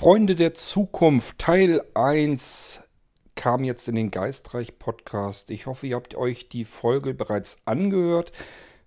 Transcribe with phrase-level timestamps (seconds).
[0.00, 2.88] Freunde der Zukunft, Teil 1
[3.34, 5.50] kam jetzt in den Geistreich Podcast.
[5.50, 8.32] Ich hoffe, ihr habt euch die Folge bereits angehört.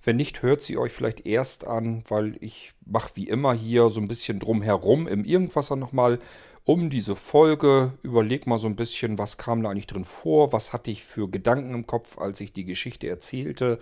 [0.03, 4.01] Wenn nicht, hört sie euch vielleicht erst an, weil ich mache wie immer hier so
[4.01, 6.17] ein bisschen drumherum im Irgendwasser nochmal
[6.63, 7.93] um diese Folge.
[8.01, 11.29] Überleg mal so ein bisschen, was kam da eigentlich drin vor, was hatte ich für
[11.29, 13.77] Gedanken im Kopf, als ich die Geschichte erzählte.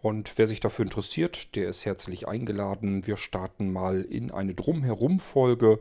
[0.00, 3.04] Und wer sich dafür interessiert, der ist herzlich eingeladen.
[3.04, 5.80] Wir starten mal in eine Drumherum-Folge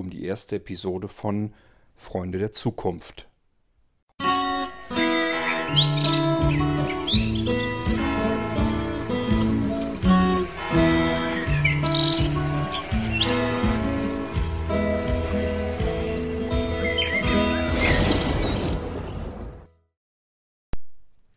[0.00, 1.52] um die erste Episode von
[1.94, 3.28] Freunde der Zukunft.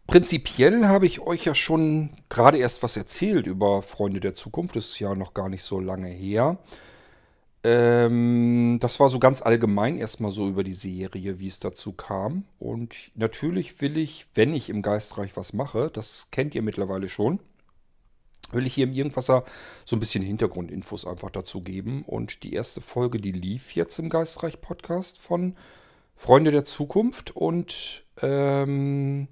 [0.08, 4.76] Prinzipiell habe ich euch ja schon gerade erst was erzählt über Freunde der Zukunft.
[4.76, 6.60] Das ist ja noch gar nicht so lange her.
[7.64, 12.44] Ähm, das war so ganz allgemein erstmal so über die Serie, wie es dazu kam.
[12.60, 17.40] Und natürlich will ich, wenn ich im Geistreich was mache, das kennt ihr mittlerweile schon,
[18.52, 19.46] will ich hier im Irgendwasser
[19.86, 22.04] so ein bisschen Hintergrundinfos einfach dazu geben.
[22.04, 25.56] Und die erste Folge, die lief jetzt im Geistreich Podcast von
[26.16, 27.34] Freunde der Zukunft.
[27.34, 29.30] Und ähm,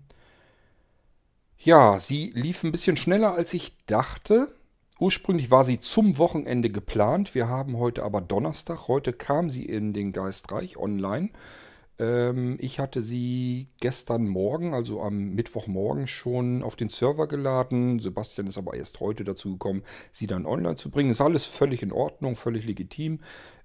[1.58, 4.54] ja, sie lief ein bisschen schneller, als ich dachte.
[5.02, 7.34] Ursprünglich war sie zum Wochenende geplant.
[7.34, 8.88] Wir haben heute aber Donnerstag.
[8.88, 11.32] Heute kam sie in den Geistreich online.
[11.98, 17.98] Ähm, ich hatte sie gestern Morgen, also am Mittwochmorgen, schon auf den Server geladen.
[17.98, 21.10] Sebastian ist aber erst heute dazu gekommen, sie dann online zu bringen.
[21.10, 23.22] Ist alles völlig in Ordnung, völlig legitim.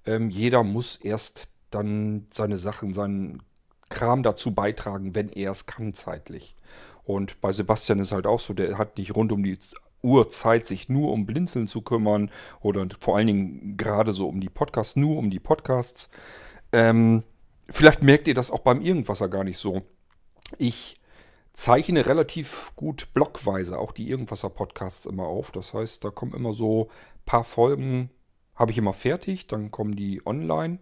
[0.06, 3.42] Ähm, jeder muss erst dann seine Sachen, seinen
[3.90, 6.56] Kram dazu beitragen, wenn er es kann zeitlich.
[7.04, 9.58] Und bei Sebastian ist halt auch so, der hat nicht rund um die
[10.02, 12.30] Uhr Zeit, sich nur um Blinzeln zu kümmern
[12.60, 16.08] oder vor allen Dingen gerade so um die Podcasts, nur um die Podcasts.
[16.72, 17.22] Ähm,
[17.68, 19.82] vielleicht merkt ihr das auch beim Irgendwasser gar nicht so.
[20.58, 20.96] Ich
[21.52, 25.50] zeichne relativ gut blockweise auch die Irgendwasser-Podcasts immer auf.
[25.50, 28.10] Das heißt, da kommen immer so ein paar Folgen,
[28.54, 30.78] habe ich immer fertig, dann kommen die online.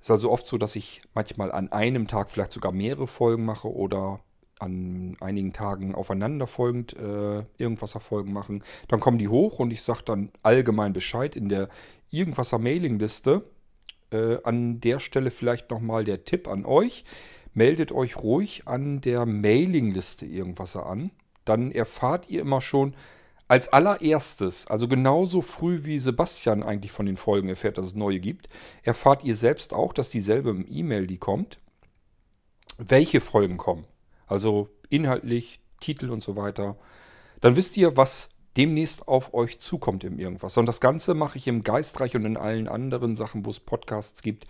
[0.00, 3.70] Ist also oft so, dass ich manchmal an einem Tag vielleicht sogar mehrere Folgen mache
[3.70, 4.20] oder
[4.60, 8.62] an einigen Tagen aufeinanderfolgend äh, Irgendwasser-Folgen machen.
[8.88, 11.68] Dann kommen die hoch und ich sage dann allgemein Bescheid in der
[12.10, 13.42] Irgendwasser-Mailingliste.
[14.12, 17.04] Äh, an der Stelle vielleicht nochmal der Tipp an euch.
[17.54, 21.10] Meldet euch ruhig an der Mailingliste Irgendwasser an.
[21.44, 22.94] Dann erfahrt ihr immer schon
[23.48, 28.20] als allererstes, also genauso früh wie Sebastian eigentlich von den Folgen erfährt, dass es neue
[28.20, 28.46] gibt,
[28.84, 31.58] erfahrt ihr selbst auch, dass dieselbe E-Mail, die kommt,
[32.78, 33.86] welche Folgen kommen
[34.30, 36.76] also inhaltlich, Titel und so weiter,
[37.40, 40.56] dann wisst ihr, was demnächst auf euch zukommt im Irgendwas.
[40.56, 44.22] Und das Ganze mache ich im Geistreich und in allen anderen Sachen, wo es Podcasts
[44.22, 44.46] gibt,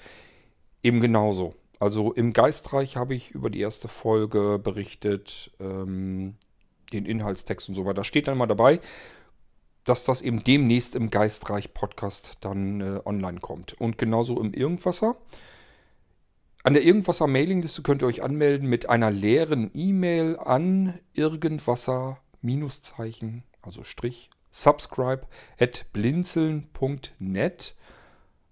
[0.82, 1.54] eben genauso.
[1.78, 6.34] Also im Geistreich habe ich über die erste Folge berichtet, ähm,
[6.92, 7.94] den Inhaltstext und so weiter.
[7.94, 8.80] Da steht dann mal dabei,
[9.84, 13.80] dass das eben demnächst im Geistreich Podcast dann äh, online kommt.
[13.80, 15.16] Und genauso im Irgendwasser.
[16.62, 23.82] An der Irgendwasser Mailingliste könnt ihr euch anmelden mit einer leeren E-Mail an Irgendwasser-Zeichen, also
[23.82, 25.22] Strich, subscribe
[25.58, 27.76] at blinzeln.net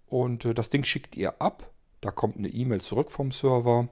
[0.07, 1.71] und äh, das Ding schickt ihr ab.
[2.01, 3.91] Da kommt eine E-Mail zurück vom Server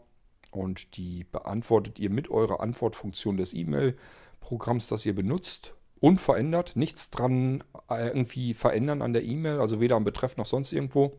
[0.50, 5.74] und die beantwortet ihr mit eurer Antwortfunktion des E-Mail-Programms, das ihr benutzt.
[6.00, 10.72] Unverändert, nichts dran äh, irgendwie verändern an der E-Mail, also weder am Betreff noch sonst
[10.72, 11.18] irgendwo.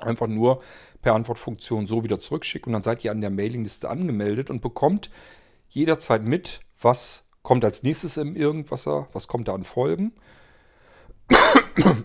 [0.00, 0.62] Einfach nur
[1.02, 5.10] per Antwortfunktion so wieder zurückschicken und dann seid ihr an der Mailingliste angemeldet und bekommt
[5.68, 10.12] jederzeit mit, was kommt als nächstes im Irgendwasser, was kommt da an Folgen.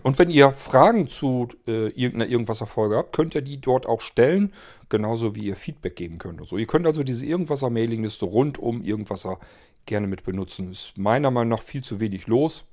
[0.02, 4.52] Und wenn ihr Fragen zu äh, irgendeiner Irgendwasser-Folge habt, könnt ihr die dort auch stellen,
[4.88, 6.40] genauso wie ihr Feedback geben könnt.
[6.40, 9.38] Also ihr könnt also diese Irgendwasser-Mailingliste rund um Irgendwasser
[9.86, 10.70] gerne mit benutzen.
[10.70, 12.71] Ist meiner Meinung nach viel zu wenig los.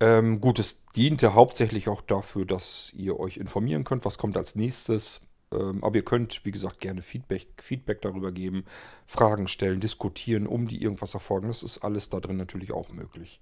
[0.00, 4.56] Ähm, gut, es diente hauptsächlich auch dafür, dass ihr euch informieren könnt, was kommt als
[4.56, 5.20] nächstes.
[5.52, 8.64] Ähm, aber ihr könnt, wie gesagt, gerne Feedback, Feedback darüber geben,
[9.06, 11.48] Fragen stellen, diskutieren, um die irgendwas erfolgen.
[11.48, 13.40] Das ist alles da drin natürlich auch möglich.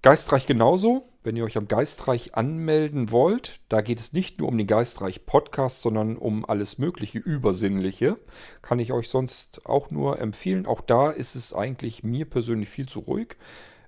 [0.00, 1.08] Geistreich genauso.
[1.22, 5.24] Wenn ihr euch am Geistreich anmelden wollt, da geht es nicht nur um den Geistreich
[5.24, 8.18] Podcast, sondern um alles mögliche Übersinnliche.
[8.60, 10.66] Kann ich euch sonst auch nur empfehlen.
[10.66, 13.36] Auch da ist es eigentlich mir persönlich viel zu ruhig.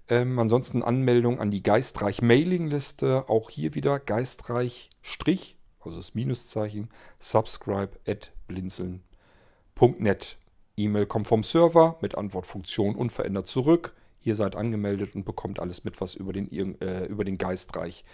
[0.09, 3.29] Ähm, ansonsten Anmeldung an die Geistreich Mailingliste.
[3.29, 6.89] Auch hier wieder Geistreich Strich, also das Minuszeichen,
[7.19, 10.39] subscribe at blinzeln.net.
[10.77, 13.95] E-Mail kommt vom Server mit Antwortfunktion unverändert zurück.
[14.23, 16.51] Ihr seid angemeldet und bekommt alles mit, was über den,
[16.81, 18.05] äh, über den Geistreich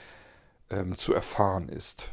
[0.71, 2.13] ähm, zu erfahren ist.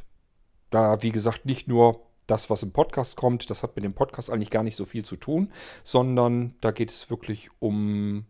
[0.69, 4.29] Da, wie gesagt, nicht nur das, was im Podcast kommt, das hat mit dem Podcast
[4.29, 5.51] eigentlich gar nicht so viel zu tun,
[5.83, 8.25] sondern da geht es wirklich um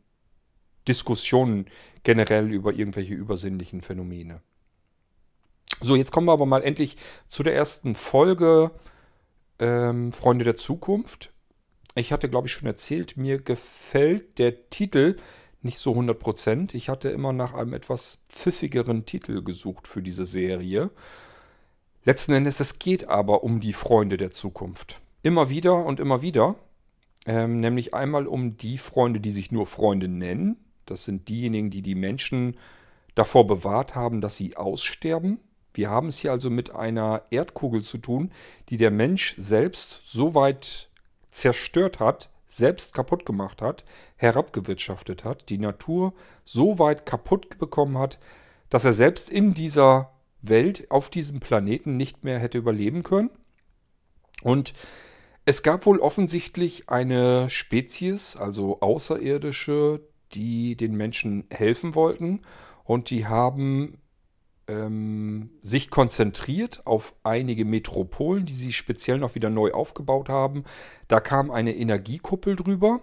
[0.87, 1.65] Diskussionen
[2.03, 4.41] generell über irgendwelche übersinnlichen Phänomene.
[5.81, 6.97] So, jetzt kommen wir aber mal endlich
[7.29, 8.71] zu der ersten Folge
[9.59, 11.31] ähm, Freunde der Zukunft.
[11.95, 15.17] Ich hatte, glaube ich, schon erzählt, mir gefällt der Titel
[15.61, 16.73] nicht so 100%.
[16.73, 20.89] Ich hatte immer nach einem etwas pfiffigeren Titel gesucht für diese Serie.
[22.05, 25.01] Letzten Endes, es geht aber um die Freunde der Zukunft.
[25.21, 26.55] Immer wieder und immer wieder.
[27.25, 30.57] Ähm, nämlich einmal um die Freunde, die sich nur Freunde nennen.
[30.89, 32.57] Das sind diejenigen, die die Menschen
[33.15, 35.39] davor bewahrt haben, dass sie aussterben.
[35.73, 38.31] Wir haben es hier also mit einer Erdkugel zu tun,
[38.69, 40.89] die der Mensch selbst so weit
[41.31, 43.83] zerstört hat, selbst kaputt gemacht hat,
[44.15, 46.13] herabgewirtschaftet hat, die Natur
[46.43, 48.17] so weit kaputt bekommen hat,
[48.69, 53.29] dass er selbst in dieser Welt auf diesem Planeten nicht mehr hätte überleben können.
[54.41, 54.73] Und
[55.45, 60.01] es gab wohl offensichtlich eine Spezies, also Außerirdische,
[60.33, 62.41] die den Menschen helfen wollten
[62.83, 63.99] und die haben
[64.69, 70.63] ähm, sich konzentriert auf einige Metropolen, die sie speziell noch wieder neu aufgebaut haben.
[71.07, 73.01] Da kam eine Energiekuppel drüber,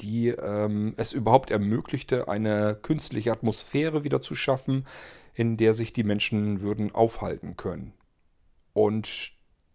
[0.00, 4.84] die ähm, es überhaupt ermöglichte, eine künstliche Atmosphäre wieder zu schaffen,
[5.34, 7.92] in der sich die Menschen würden aufhalten können.
[8.72, 9.32] Und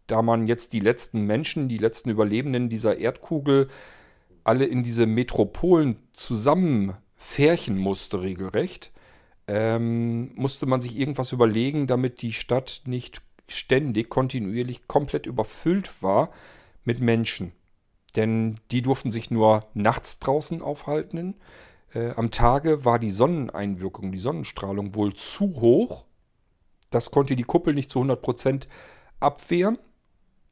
[0.08, 3.70] da man jetzt die letzten Menschen, die letzten Überlebenden dieser Erdkugel
[4.44, 8.92] alle in diese Metropolen zusammenfärchen musste, regelrecht,
[9.48, 16.30] ähm, musste man sich irgendwas überlegen, damit die Stadt nicht ständig, kontinuierlich komplett überfüllt war
[16.84, 17.52] mit Menschen.
[18.16, 21.36] Denn die durften sich nur nachts draußen aufhalten.
[21.94, 26.06] Äh, am Tage war die Sonneneinwirkung, die Sonnenstrahlung wohl zu hoch.
[26.90, 28.68] Das konnte die Kuppel nicht zu 100%
[29.20, 29.78] abwehren.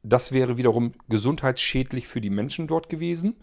[0.02, 3.36] Das wäre wiederum gesundheitsschädlich für die Menschen dort gewesen.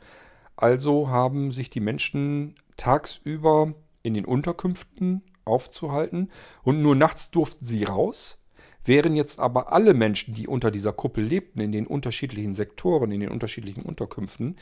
[0.56, 3.74] Also haben sich die Menschen tagsüber
[4.04, 6.30] in den Unterkünften aufzuhalten
[6.64, 8.42] und nur nachts durften sie raus.
[8.84, 13.20] Wären jetzt aber alle Menschen, die unter dieser Kuppel lebten, in den unterschiedlichen Sektoren, in
[13.20, 14.58] den unterschiedlichen Unterkünften,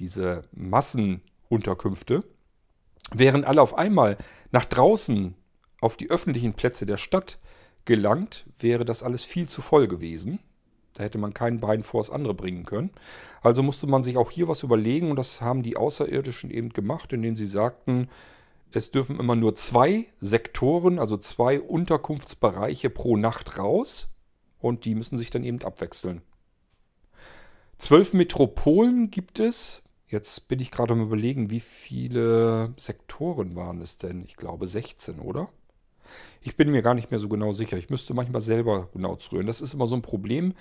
[0.00, 2.24] diese Massenunterkünfte,
[3.12, 4.18] wären alle auf einmal
[4.50, 5.34] nach draußen
[5.80, 7.38] auf die öffentlichen Plätze der Stadt
[7.84, 10.40] gelangt, wäre das alles viel zu voll gewesen.
[10.98, 12.90] Da hätte man kein Bein vor das andere bringen können.
[13.40, 17.12] Also musste man sich auch hier was überlegen und das haben die Außerirdischen eben gemacht,
[17.12, 18.08] indem sie sagten,
[18.72, 24.10] es dürfen immer nur zwei Sektoren, also zwei Unterkunftsbereiche pro Nacht raus
[24.58, 26.20] und die müssen sich dann eben abwechseln.
[27.78, 29.82] Zwölf Metropolen gibt es.
[30.08, 34.24] Jetzt bin ich gerade am überlegen, wie viele Sektoren waren es denn?
[34.24, 35.48] Ich glaube 16, oder?
[36.40, 37.76] Ich bin mir gar nicht mehr so genau sicher.
[37.76, 39.46] Ich müsste manchmal selber genau zurühren.
[39.46, 40.54] Das ist immer so ein Problem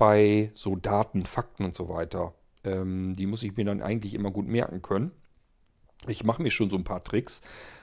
[0.00, 2.32] bei so Daten, Fakten und so weiter.
[2.64, 5.10] Ähm, die muss ich mir dann eigentlich immer gut merken können.
[6.08, 7.42] Ich mache mir schon so ein paar Tricks.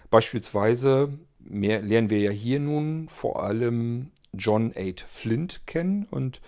[0.10, 6.42] Beispielsweise mehr, lernen wir ja hier nun vor allem John 8 Flint kennen und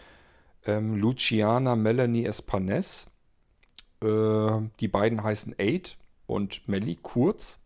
[0.66, 3.12] ähm, Luciana Melanie Espanes.
[4.02, 7.60] Äh, die beiden heißen 8 und Melly kurz.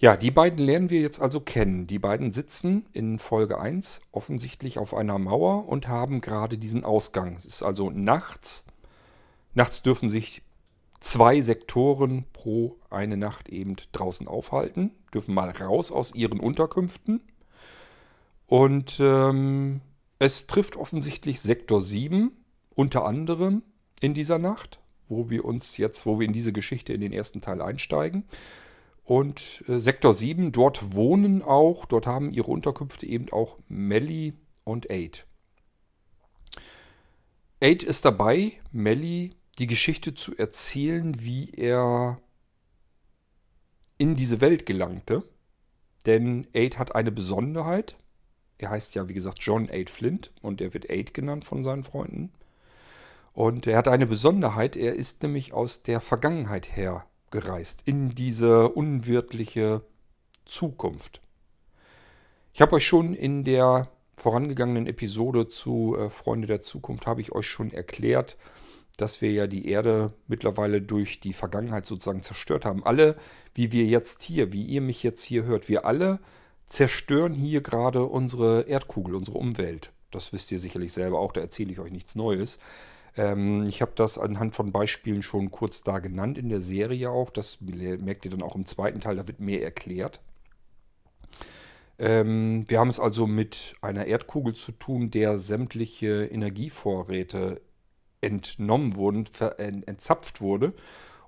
[0.00, 1.86] Ja, die beiden lernen wir jetzt also kennen.
[1.86, 7.36] Die beiden sitzen in Folge 1 offensichtlich auf einer Mauer und haben gerade diesen Ausgang.
[7.36, 8.64] Es ist also nachts.
[9.52, 10.40] Nachts dürfen sich
[11.00, 17.20] zwei Sektoren pro eine Nacht eben draußen aufhalten, dürfen mal raus aus ihren Unterkünften.
[18.46, 19.82] Und ähm,
[20.18, 22.30] es trifft offensichtlich Sektor 7
[22.74, 23.62] unter anderem
[24.00, 24.80] in dieser Nacht,
[25.10, 28.24] wo wir uns jetzt, wo wir in diese Geschichte in den ersten Teil einsteigen.
[29.10, 34.88] Und äh, Sektor 7, dort wohnen auch, dort haben ihre Unterkünfte eben auch Melly und
[34.88, 35.26] Aid.
[37.58, 42.20] Aid ist dabei, Melly die Geschichte zu erzählen, wie er
[43.98, 45.24] in diese Welt gelangte.
[46.06, 47.96] Denn Aid hat eine Besonderheit.
[48.58, 51.82] Er heißt ja, wie gesagt, John Aid Flint und er wird Aid genannt von seinen
[51.82, 52.32] Freunden.
[53.32, 58.68] Und er hat eine Besonderheit, er ist nämlich aus der Vergangenheit her gereist, in diese
[58.68, 59.82] unwirtliche
[60.44, 61.20] Zukunft.
[62.52, 67.32] Ich habe euch schon in der vorangegangenen Episode zu äh, Freunde der Zukunft, habe ich
[67.32, 68.36] euch schon erklärt,
[68.96, 72.84] dass wir ja die Erde mittlerweile durch die Vergangenheit sozusagen zerstört haben.
[72.84, 73.16] Alle,
[73.54, 76.20] wie wir jetzt hier, wie ihr mich jetzt hier hört, wir alle
[76.66, 79.92] zerstören hier gerade unsere Erdkugel, unsere Umwelt.
[80.10, 82.58] Das wisst ihr sicherlich selber auch, da erzähle ich euch nichts Neues.
[83.16, 87.30] Ähm, ich habe das anhand von Beispielen schon kurz da genannt in der Serie auch.
[87.30, 90.20] Das merkt ihr dann auch im zweiten Teil, da wird mehr erklärt.
[91.98, 97.60] Ähm, wir haben es also mit einer Erdkugel zu tun, der sämtliche Energievorräte
[98.22, 99.26] entnommen wurden,
[99.58, 100.74] entzapft wurde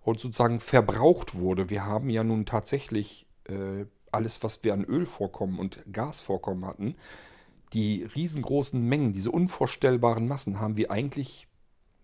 [0.03, 1.71] und sozusagen verbraucht wurde.
[1.71, 6.97] Wir haben ja nun tatsächlich äh, alles, was wir an Ölvorkommen und Gasvorkommen hatten,
[7.73, 11.49] die riesengroßen Mengen, diese unvorstellbaren Massen haben wir eigentlich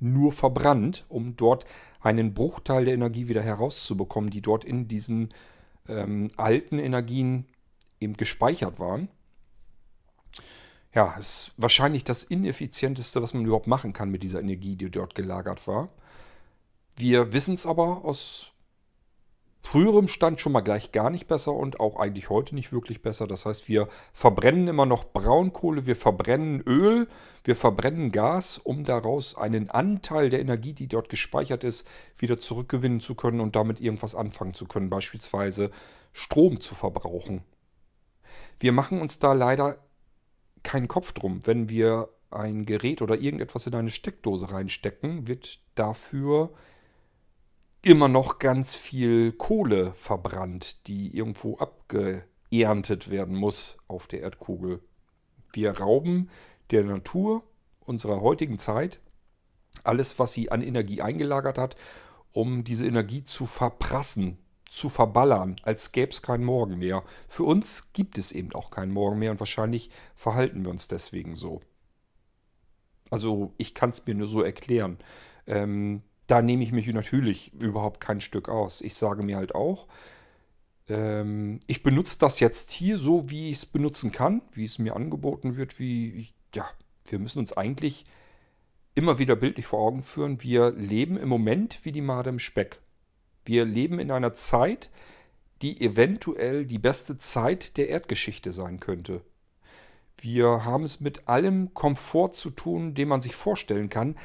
[0.01, 1.65] nur verbrannt, um dort
[2.01, 5.31] einen Bruchteil der Energie wieder herauszubekommen, die dort in diesen
[5.89, 7.47] ähm, alten Energien
[8.01, 9.09] eben gespeichert waren.
[10.95, 15.15] Ja, ist wahrscheinlich das ineffizienteste, was man überhaupt machen kann mit dieser Energie, die dort
[15.15, 15.91] gelagert war.
[16.97, 18.53] Wir wissen es aber aus
[19.63, 23.27] früherem Stand schon mal gleich gar nicht besser und auch eigentlich heute nicht wirklich besser.
[23.27, 27.09] Das heißt, wir verbrennen immer noch Braunkohle, wir verbrennen Öl,
[27.45, 31.87] wir verbrennen Gas, um daraus einen Anteil der Energie, die dort gespeichert ist,
[32.17, 35.71] wieder zurückgewinnen zu können und damit irgendwas anfangen zu können, beispielsweise
[36.13, 37.43] Strom zu verbrauchen.
[38.61, 39.79] Wir machen uns da leider
[40.63, 41.41] keinen Kopf drum.
[41.47, 46.53] Wenn wir ein Gerät oder irgendetwas in eine Steckdose reinstecken, wird dafür
[47.83, 54.83] immer noch ganz viel Kohle verbrannt, die irgendwo abgeerntet werden muss auf der Erdkugel.
[55.53, 56.29] Wir rauben
[56.71, 57.43] der Natur
[57.81, 59.01] unserer heutigen Zeit
[59.85, 61.77] alles, was sie an Energie eingelagert hat,
[62.33, 67.03] um diese Energie zu verprassen, zu verballern, als gäbe es keinen Morgen mehr.
[67.27, 71.35] Für uns gibt es eben auch keinen Morgen mehr und wahrscheinlich verhalten wir uns deswegen
[71.35, 71.63] so.
[73.11, 74.99] Also ich kann es mir nur so erklären.
[75.47, 78.81] Ähm, da nehme ich mich natürlich überhaupt kein Stück aus.
[78.83, 79.89] Ich sage mir halt auch,
[80.89, 84.95] ähm, ich benutze das jetzt hier so, wie ich es benutzen kann, wie es mir
[84.95, 86.69] angeboten wird, wie, ja,
[87.07, 88.05] wir müssen uns eigentlich
[88.95, 92.81] immer wieder bildlich vor Augen führen, wir leben im Moment wie die Made im Speck.
[93.45, 94.91] Wir leben in einer Zeit,
[95.63, 99.23] die eventuell die beste Zeit der Erdgeschichte sein könnte.
[100.21, 104.17] Wir haben es mit allem Komfort zu tun, den man sich vorstellen kann,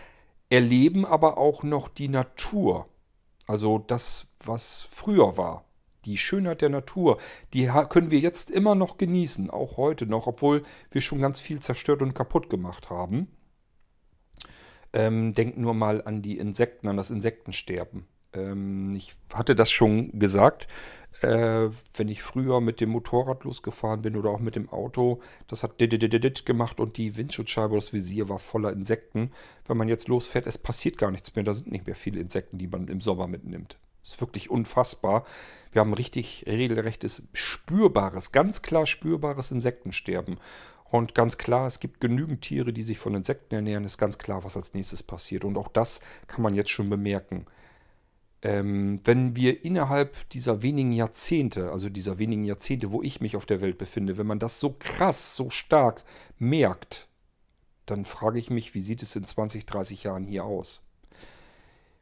[0.53, 2.87] erleben aber auch noch die Natur.
[3.47, 5.65] Also das, was früher war.
[6.05, 7.17] Die Schönheit der Natur,
[7.53, 11.59] die können wir jetzt immer noch genießen, auch heute noch, obwohl wir schon ganz viel
[11.59, 13.29] zerstört und kaputt gemacht haben.
[14.91, 18.05] Ähm, denkt nur mal an die Insekten, an das Insektensterben.
[18.33, 20.67] Ähm, ich hatte das schon gesagt
[21.23, 25.63] äh, wenn ich früher mit dem Motorrad losgefahren bin oder auch mit dem Auto, das
[25.63, 29.31] hat dit gemacht und die Windschutzscheibe, das Visier war voller Insekten.
[29.65, 31.43] Wenn man jetzt losfährt, es passiert gar nichts mehr.
[31.45, 33.77] Da sind nicht mehr viele Insekten, die man im Sommer mitnimmt.
[34.01, 35.23] Das ist wirklich unfassbar.
[35.71, 40.37] Wir haben richtig regelrechtes, spürbares, ganz klar spürbares Insektensterben.
[40.83, 43.85] Und ganz klar, es gibt genügend Tiere, die sich von Insekten ernähren.
[43.85, 45.45] Ist ganz klar, was als nächstes passiert.
[45.45, 47.47] Und auch das kann man jetzt schon bemerken
[48.43, 53.45] ähm, wenn wir innerhalb dieser wenigen Jahrzehnte, also dieser wenigen Jahrzehnte, wo ich mich auf
[53.45, 56.03] der Welt befinde, wenn man das so krass, so stark
[56.37, 57.07] merkt,
[57.85, 60.81] dann frage ich mich, wie sieht es in 20, 30 Jahren hier aus?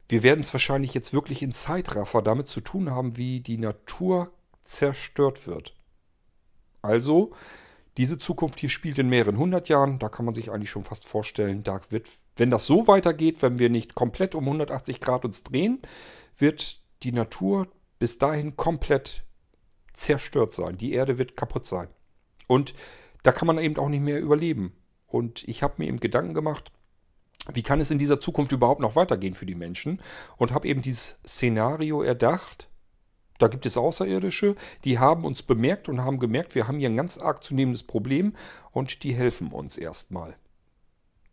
[0.08, 4.32] Wir werden es wahrscheinlich jetzt wirklich in Zeitraffer damit zu tun haben, wie die Natur
[4.64, 5.74] zerstört wird.
[6.82, 7.32] Also,
[7.96, 11.06] diese Zukunft hier spielt in mehreren hundert Jahren, da kann man sich eigentlich schon fast
[11.06, 15.44] vorstellen, da wird, wenn das so weitergeht, wenn wir nicht komplett um 180 Grad uns
[15.44, 15.80] drehen,
[16.36, 19.24] wird die Natur bis dahin komplett
[19.92, 20.76] zerstört sein.
[20.76, 21.88] Die Erde wird kaputt sein.
[22.46, 22.74] Und
[23.22, 24.72] da kann man eben auch nicht mehr überleben.
[25.06, 26.72] Und ich habe mir eben Gedanken gemacht,
[27.52, 30.00] wie kann es in dieser Zukunft überhaupt noch weitergehen für die Menschen?
[30.36, 32.68] Und habe eben dieses Szenario erdacht.
[33.38, 36.96] Da gibt es Außerirdische, die haben uns bemerkt und haben gemerkt, wir haben hier ein
[36.96, 38.34] ganz arg zunehmendes Problem
[38.70, 40.36] und die helfen uns erstmal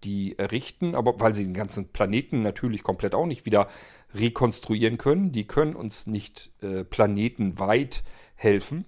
[0.04, 3.68] die errichten, aber weil sie den ganzen Planeten natürlich komplett auch nicht wieder
[4.14, 8.04] rekonstruieren können, die können uns nicht äh, planetenweit
[8.36, 8.86] helfen,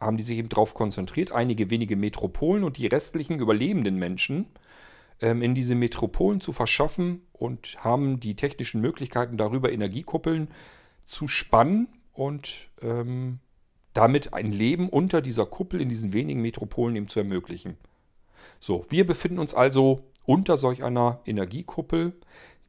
[0.00, 4.46] haben die sich eben darauf konzentriert, einige wenige Metropolen und die restlichen überlebenden Menschen
[5.20, 10.48] ähm, in diese Metropolen zu verschaffen und haben die technischen Möglichkeiten darüber Energiekuppeln
[11.04, 13.40] zu spannen und ähm,
[13.92, 17.76] damit ein Leben unter dieser Kuppel in diesen wenigen Metropolen eben zu ermöglichen.
[18.60, 22.12] So, wir befinden uns also unter solch einer Energiekuppel.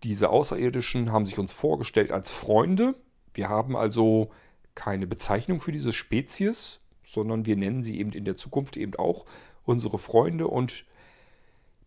[0.03, 2.95] Diese Außerirdischen haben sich uns vorgestellt als Freunde.
[3.33, 4.29] Wir haben also
[4.75, 9.25] keine Bezeichnung für diese Spezies, sondern wir nennen sie eben in der Zukunft eben auch
[9.63, 10.47] unsere Freunde.
[10.47, 10.85] Und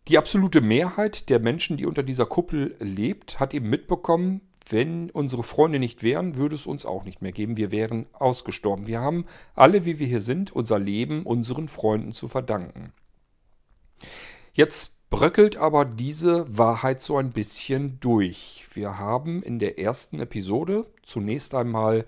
[0.09, 5.43] die absolute Mehrheit der Menschen, die unter dieser Kuppel lebt, hat eben mitbekommen, wenn unsere
[5.43, 7.57] Freunde nicht wären, würde es uns auch nicht mehr geben.
[7.57, 8.87] Wir wären ausgestorben.
[8.87, 9.25] Wir haben
[9.55, 12.93] alle, wie wir hier sind, unser Leben unseren Freunden zu verdanken.
[14.53, 18.67] Jetzt bröckelt aber diese Wahrheit so ein bisschen durch.
[18.73, 22.07] Wir haben in der ersten Episode zunächst einmal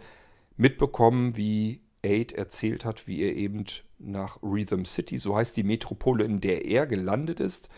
[0.56, 3.64] mitbekommen, wie Aid erzählt hat, wie er eben
[3.99, 7.68] nach Rhythm City, so heißt die Metropole, in der er gelandet ist.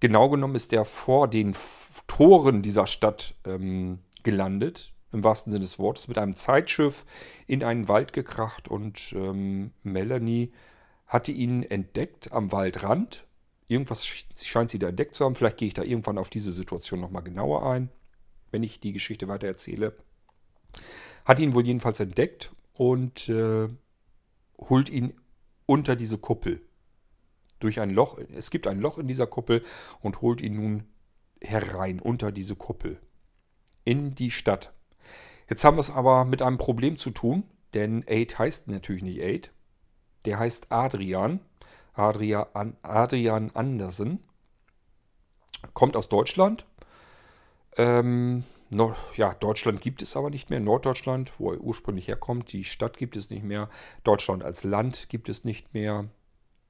[0.00, 1.54] Genau genommen ist er vor den
[2.06, 7.04] Toren dieser Stadt ähm, gelandet, im wahrsten Sinne des Wortes, mit einem Zeitschiff
[7.46, 10.52] in einen Wald gekracht und ähm, Melanie
[11.06, 13.26] hatte ihn entdeckt am Waldrand.
[13.72, 15.34] Irgendwas scheint sie da entdeckt zu haben.
[15.34, 17.90] Vielleicht gehe ich da irgendwann auf diese Situation nochmal genauer ein,
[18.50, 19.96] wenn ich die Geschichte weiter erzähle.
[21.24, 23.68] Hat ihn wohl jedenfalls entdeckt und äh,
[24.58, 25.14] holt ihn
[25.66, 26.60] unter diese Kuppel.
[27.60, 29.62] Durch ein Loch, es gibt ein Loch in dieser Kuppel
[30.00, 30.84] und holt ihn nun
[31.40, 33.00] herein unter diese Kuppel.
[33.84, 34.72] In die Stadt.
[35.48, 39.20] Jetzt haben wir es aber mit einem Problem zu tun, denn Aid heißt natürlich nicht
[39.20, 39.52] Aid.
[40.24, 41.40] Der heißt Adrian.
[41.94, 44.20] Adrian, Andersen.
[45.74, 46.66] Kommt aus Deutschland.
[47.76, 50.60] Ähm, no, ja, Deutschland gibt es aber nicht mehr.
[50.60, 52.52] Norddeutschland, wo er ursprünglich herkommt.
[52.52, 53.68] Die Stadt gibt es nicht mehr.
[54.04, 56.08] Deutschland als Land gibt es nicht mehr.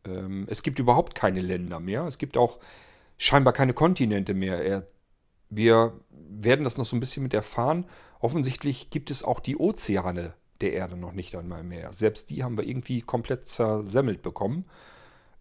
[0.04, 2.04] Ähm, es gibt überhaupt keine Länder mehr.
[2.04, 2.58] Es gibt auch
[3.16, 4.64] scheinbar keine Kontinente mehr.
[4.64, 4.86] Er,
[5.48, 7.86] wir werden das noch so ein bisschen mit erfahren.
[8.20, 11.92] Offensichtlich gibt es auch die Ozeane der Erde noch nicht einmal mehr.
[11.92, 14.64] Selbst die haben wir irgendwie komplett zersemmelt bekommen.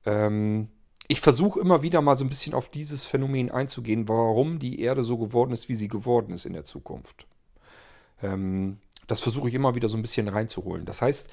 [0.06, 0.70] Ähm,
[1.08, 5.04] ich versuche immer wieder mal so ein bisschen auf dieses Phänomen einzugehen, warum die Erde
[5.04, 7.28] so geworden ist, wie sie geworden ist in der Zukunft.
[8.24, 8.78] Ähm,
[9.08, 10.86] das versuche ich immer wieder so ein bisschen reinzuholen.
[10.86, 11.30] Das heißt,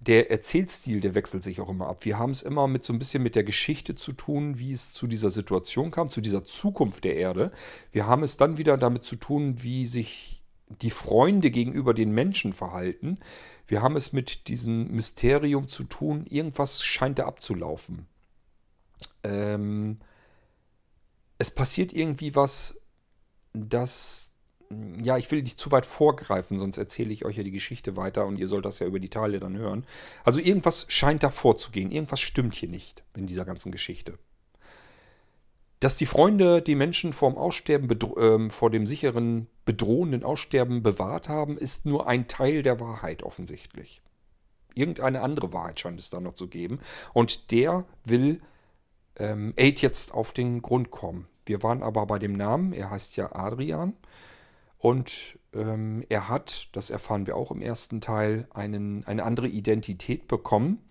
[0.00, 2.04] der Erzählstil, der wechselt sich auch immer ab.
[2.04, 4.92] Wir haben es immer mit so ein bisschen mit der Geschichte zu tun, wie es
[4.92, 7.52] zu dieser Situation kam, zu dieser Zukunft der Erde.
[7.92, 10.39] Wir haben es dann wieder damit zu tun, wie sich
[10.70, 13.18] die Freunde gegenüber den Menschen verhalten.
[13.66, 18.06] Wir haben es mit diesem Mysterium zu tun, irgendwas scheint da abzulaufen.
[19.24, 19.98] Ähm,
[21.38, 22.80] es passiert irgendwie was,
[23.52, 24.30] das
[25.00, 28.26] ja, ich will nicht zu weit vorgreifen, sonst erzähle ich euch ja die Geschichte weiter
[28.26, 29.84] und ihr sollt das ja über die Teile dann hören.
[30.22, 34.18] Also irgendwas scheint da vorzugehen, irgendwas stimmt hier nicht in dieser ganzen Geschichte.
[35.80, 41.28] Dass die Freunde die Menschen vor dem Aussterben, äh, vor dem sicheren, bedrohenden Aussterben bewahrt
[41.30, 44.02] haben, ist nur ein Teil der Wahrheit offensichtlich.
[44.74, 46.80] Irgendeine andere Wahrheit scheint es da noch zu geben.
[47.14, 48.40] Und der will
[49.16, 51.26] ähm, Aid jetzt auf den Grund kommen.
[51.46, 53.94] Wir waren aber bei dem Namen, er heißt ja Adrian.
[54.78, 60.28] Und ähm, er hat, das erfahren wir auch im ersten Teil, einen, eine andere Identität
[60.28, 60.82] bekommen.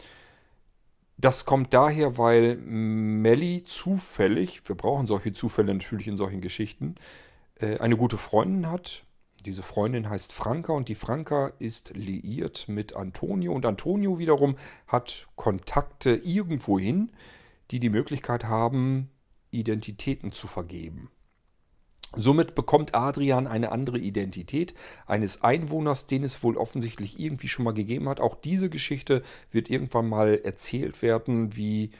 [1.21, 6.95] Das kommt daher, weil Melly zufällig, wir brauchen solche Zufälle natürlich in solchen Geschichten,
[7.55, 9.03] äh, eine gute Freundin hat.
[9.45, 14.55] Diese Freundin heißt Franka und die Franka ist liiert mit Antonio und Antonio wiederum
[14.87, 17.11] hat Kontakte irgendwohin,
[17.71, 19.09] die die Möglichkeit haben,
[19.51, 21.11] Identitäten zu vergeben.
[22.15, 24.73] Somit bekommt Adrian eine andere Identität
[25.05, 28.19] eines Einwohners, den es wohl offensichtlich irgendwie schon mal gegeben hat.
[28.19, 31.91] Auch diese Geschichte wird irgendwann mal erzählt werden, wie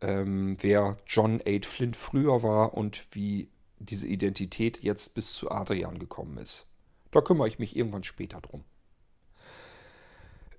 [0.00, 5.98] ähm, wer John 8 Flint früher war und wie diese Identität jetzt bis zu Adrian
[5.98, 6.66] gekommen ist.
[7.10, 8.64] Da kümmere ich mich irgendwann später drum.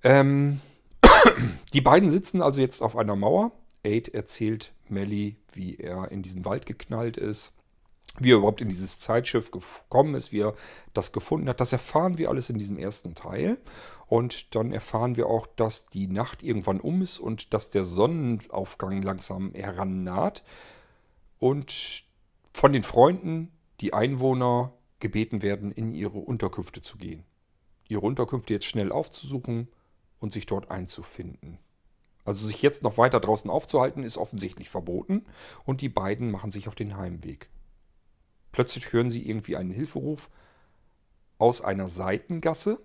[0.03, 0.61] Ähm,
[1.73, 3.51] die beiden sitzen also jetzt auf einer Mauer.
[3.83, 7.53] Aid erzählt Melly, wie er in diesen Wald geknallt ist
[8.19, 10.53] wie er überhaupt in dieses Zeitschiff gekommen ist, wie er
[10.93, 11.59] das gefunden hat.
[11.61, 13.57] Das erfahren wir alles in diesem ersten Teil.
[14.07, 19.01] Und dann erfahren wir auch, dass die Nacht irgendwann um ist und dass der Sonnenaufgang
[19.01, 20.43] langsam herannaht.
[21.39, 22.03] Und
[22.53, 23.51] von den Freunden,
[23.81, 27.23] die Einwohner, gebeten werden, in ihre Unterkünfte zu gehen.
[27.87, 29.69] Ihre Unterkünfte jetzt schnell aufzusuchen
[30.19, 31.59] und sich dort einzufinden.
[32.25, 35.25] Also sich jetzt noch weiter draußen aufzuhalten, ist offensichtlich verboten
[35.65, 37.49] und die beiden machen sich auf den Heimweg.
[38.51, 40.29] Plötzlich hören sie irgendwie einen Hilferuf
[41.37, 42.79] aus einer Seitengasse.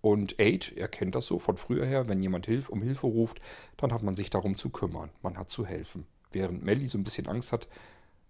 [0.00, 3.40] Und Aid, er kennt das so von früher her, wenn jemand Hilf um Hilfe ruft,
[3.76, 5.10] dann hat man sich darum zu kümmern.
[5.22, 6.06] Man hat zu helfen.
[6.30, 7.68] Während Melly so ein bisschen Angst hat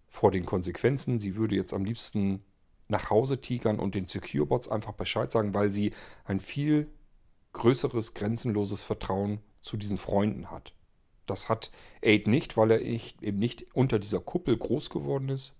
[0.08, 2.42] vor den Konsequenzen, sie würde jetzt am liebsten
[2.88, 5.92] nach Hause tigern und den Securebots einfach Bescheid sagen, weil sie
[6.24, 6.90] ein viel
[7.52, 10.72] größeres, grenzenloses Vertrauen zu diesen Freunden hat.
[11.26, 15.54] Das hat Aid nicht, weil er eben nicht unter dieser Kuppel groß geworden ist,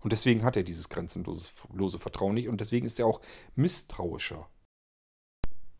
[0.00, 3.20] und deswegen hat er dieses grenzenlose Vertrauen nicht und deswegen ist er auch
[3.54, 4.48] misstrauischer.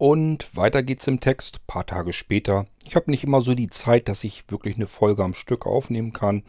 [0.00, 2.66] Und weiter geht's im Text, paar Tage später.
[2.84, 6.14] Ich habe nicht immer so die Zeit, dass ich wirklich eine Folge am Stück aufnehmen
[6.14, 6.42] kann.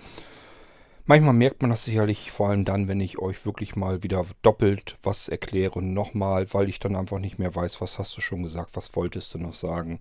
[1.04, 4.98] Manchmal merkt man das sicherlich, vor allem dann, wenn ich euch wirklich mal wieder doppelt
[5.04, 8.78] was erkläre nochmal, weil ich dann einfach nicht mehr weiß, was hast du schon gesagt,
[8.78, 10.00] was wolltest du noch sagen.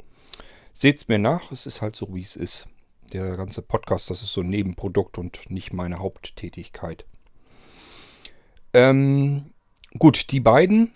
[0.72, 2.68] Seht's mir nach, es ist halt so, wie es ist.
[3.12, 7.04] Der ganze Podcast, das ist so ein Nebenprodukt und nicht meine Haupttätigkeit.
[8.72, 9.52] Ähm,
[9.98, 10.92] gut, die beiden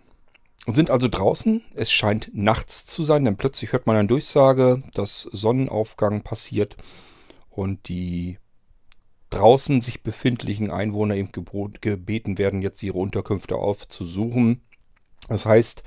[0.67, 1.63] Sind also draußen.
[1.75, 6.77] Es scheint nachts zu sein, denn plötzlich hört man eine Durchsage, dass Sonnenaufgang passiert
[7.51, 8.39] und die
[9.29, 14.63] draußen sich befindlichen Einwohner eben gebeten werden, jetzt ihre Unterkünfte aufzusuchen.
[15.29, 15.83] Das heißt,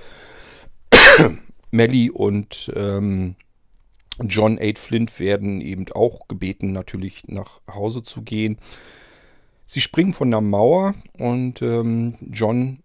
[1.71, 3.35] Melly und ähm,
[4.21, 8.57] John Aid Flint werden eben auch gebeten, natürlich nach Hause zu gehen.
[9.67, 12.79] Sie springen von der Mauer und ähm, John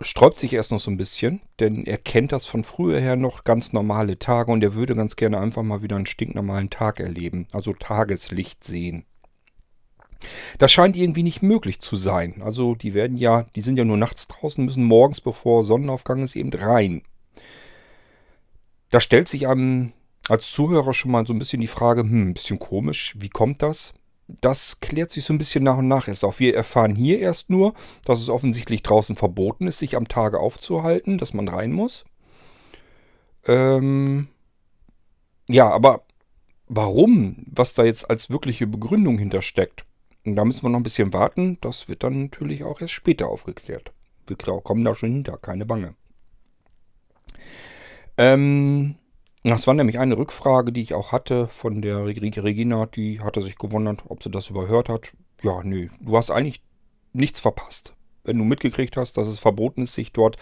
[0.00, 3.44] sträubt sich erst noch so ein bisschen, denn er kennt das von früher her noch
[3.44, 7.46] ganz normale Tage und er würde ganz gerne einfach mal wieder einen stinknormalen Tag erleben,
[7.52, 9.04] also Tageslicht sehen.
[10.58, 12.42] Das scheint irgendwie nicht möglich zu sein.
[12.42, 16.34] Also die werden ja, die sind ja nur nachts draußen, müssen morgens, bevor Sonnenaufgang ist,
[16.34, 17.02] eben rein.
[18.90, 19.92] Da stellt sich einem
[20.28, 23.62] als Zuhörer schon mal so ein bisschen die Frage, hm, ein bisschen komisch, wie kommt
[23.62, 23.94] das?
[24.28, 26.38] Das klärt sich so ein bisschen nach und nach erst auf.
[26.38, 27.72] Wir erfahren hier erst nur,
[28.04, 32.04] dass es offensichtlich draußen verboten ist, sich am Tage aufzuhalten, dass man rein muss.
[33.46, 34.28] Ähm,
[35.48, 36.04] ja, aber
[36.66, 39.86] warum, was da jetzt als wirkliche Begründung hintersteckt,
[40.24, 41.56] da müssen wir noch ein bisschen warten.
[41.62, 43.92] Das wird dann natürlich auch erst später aufgeklärt.
[44.26, 45.94] Wir kommen da schon hinter, keine Bange.
[48.18, 48.96] Ähm,
[49.44, 52.86] das war nämlich eine Rückfrage, die ich auch hatte von der Regina.
[52.86, 55.12] Die hatte sich gewundert, ob sie das überhört hat.
[55.42, 55.88] Ja, nö.
[56.00, 56.62] Du hast eigentlich
[57.12, 60.36] nichts verpasst, wenn du mitgekriegt hast, dass es verboten ist, sich dort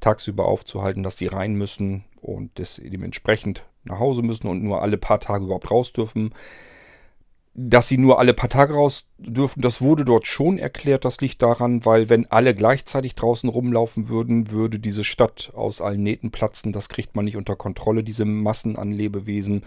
[0.00, 5.20] tagsüber aufzuhalten, dass die rein müssen und dementsprechend nach Hause müssen und nur alle paar
[5.20, 6.32] Tage überhaupt raus dürfen
[7.54, 11.04] dass sie nur alle paar Tage raus dürfen, das wurde dort schon erklärt.
[11.04, 16.02] Das liegt daran, weil wenn alle gleichzeitig draußen rumlaufen würden, würde diese Stadt aus allen
[16.02, 16.72] Nähten platzen.
[16.72, 19.64] Das kriegt man nicht unter Kontrolle, diese Massen an Lebewesen.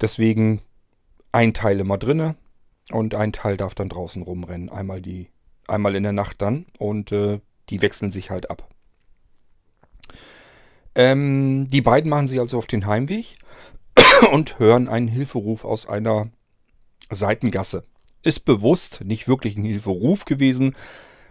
[0.00, 0.62] Deswegen
[1.32, 2.36] ein Teil immer drinne
[2.92, 4.70] und ein Teil darf dann draußen rumrennen.
[4.70, 5.28] Einmal, die,
[5.66, 8.68] einmal in der Nacht dann und äh, die wechseln sich halt ab.
[10.94, 13.38] Ähm, die beiden machen sich also auf den Heimweg
[14.32, 16.30] und hören einen Hilferuf aus einer
[17.10, 17.84] Seitengasse.
[18.22, 20.74] Ist bewusst nicht wirklich ein Hilferuf gewesen.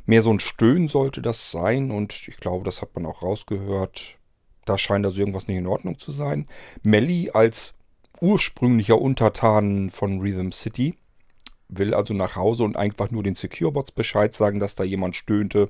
[0.06, 1.92] Mehr so ein Stöhnen sollte das sein.
[1.92, 4.18] Und ich glaube, das hat man auch rausgehört.
[4.66, 6.48] Da scheint also irgendwas nicht in Ordnung zu sein.
[6.84, 7.76] Melly als
[8.22, 10.98] ursprünglicher Untertan von Rhythm City
[11.70, 15.70] will also nach Hause und einfach nur den Securebots Bescheid sagen, dass da jemand stöhnte.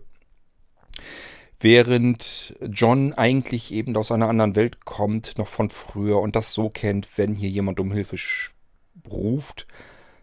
[1.60, 6.70] Während John eigentlich eben aus einer anderen Welt kommt, noch von früher und das so
[6.70, 8.17] kennt, wenn hier jemand um Hilfe
[9.10, 9.65] ruft,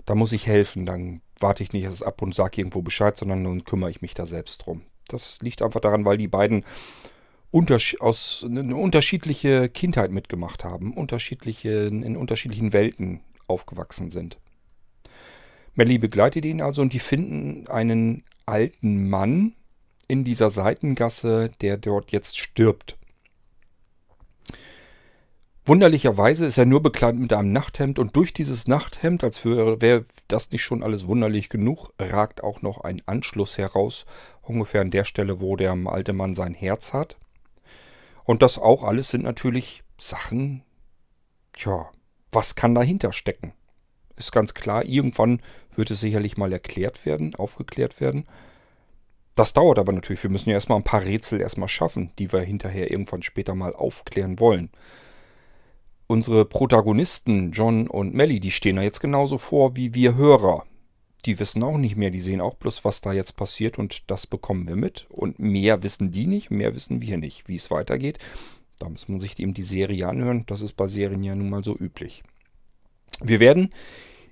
[0.07, 0.87] da muss ich helfen.
[0.87, 4.15] Dann warte ich nicht erst ab und sage irgendwo Bescheid, sondern dann kümmere ich mich
[4.15, 4.83] da selbst drum.
[5.09, 6.65] Das liegt einfach daran, weil die beiden
[8.01, 14.39] aus, eine unterschiedliche Kindheit mitgemacht haben, unterschiedliche, in unterschiedlichen Welten aufgewachsen sind.
[15.75, 19.55] Melly begleitet ihn also und die finden einen alten Mann
[20.09, 22.97] in dieser Seitengasse, der dort jetzt stirbt.
[25.67, 30.51] Wunderlicherweise ist er nur bekleidet mit einem Nachthemd und durch dieses Nachthemd, als wäre das
[30.51, 34.05] nicht schon alles wunderlich genug, ragt auch noch ein Anschluss heraus,
[34.43, 37.17] ungefähr an der Stelle, wo der alte Mann sein Herz hat.
[38.25, 40.65] Und das auch alles sind natürlich Sachen,
[41.55, 41.91] tja,
[42.31, 43.55] was kann dahinter stecken?
[44.17, 45.41] Ist ganz klar, irgendwann
[45.75, 48.27] wird es sicherlich mal erklärt werden, aufgeklärt werden.
[49.35, 52.41] Das dauert aber natürlich, wir müssen ja erstmal ein paar Rätsel erstmal schaffen, die wir
[52.41, 54.71] hinterher irgendwann später mal aufklären wollen
[56.07, 60.65] unsere Protagonisten, John und Melly, die stehen da jetzt genauso vor wie wir Hörer.
[61.25, 64.27] Die wissen auch nicht mehr, die sehen auch bloß, was da jetzt passiert und das
[64.27, 65.07] bekommen wir mit.
[65.09, 68.19] Und mehr wissen die nicht, mehr wissen wir nicht, wie es weitergeht.
[68.79, 70.45] Da muss man sich eben die Serie anhören.
[70.47, 72.23] Das ist bei Serien ja nun mal so üblich.
[73.23, 73.71] Wir werden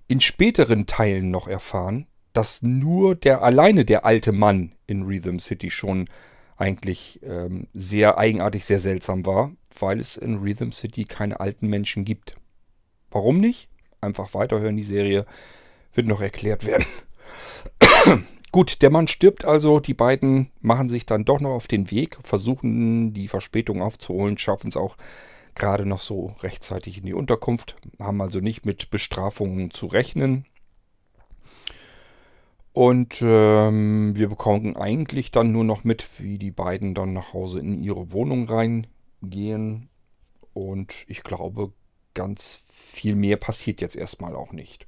[0.08, 5.70] in späteren Teilen noch erfahren, dass nur der alleine der alte Mann in Rhythm City
[5.70, 6.08] schon
[6.56, 12.04] eigentlich ähm, sehr eigenartig, sehr seltsam war weil es in Rhythm City keine alten Menschen
[12.04, 12.36] gibt.
[13.10, 13.68] Warum nicht?
[14.00, 15.26] Einfach weiterhören, die Serie
[15.94, 16.86] wird noch erklärt werden.
[18.52, 22.18] Gut, der Mann stirbt also, die beiden machen sich dann doch noch auf den Weg,
[22.22, 24.96] versuchen die Verspätung aufzuholen, schaffen es auch
[25.54, 30.46] gerade noch so rechtzeitig in die Unterkunft, haben also nicht mit Bestrafungen zu rechnen.
[32.74, 37.60] Und ähm, wir bekommen eigentlich dann nur noch mit, wie die beiden dann nach Hause
[37.60, 38.86] in ihre Wohnung rein
[39.22, 39.88] gehen.
[40.52, 41.72] Und ich glaube,
[42.14, 44.86] ganz viel mehr passiert jetzt erstmal auch nicht.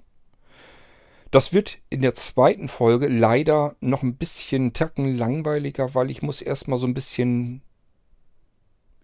[1.31, 6.41] Das wird in der zweiten Folge leider noch ein bisschen tacken langweiliger, weil ich muss
[6.41, 7.63] erstmal so ein bisschen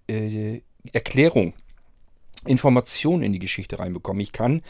[0.08, 0.60] äh,
[0.92, 1.54] Erklärung,
[2.46, 4.20] Informationen in die Geschichte reinbekommen.
[4.20, 4.62] Ich kann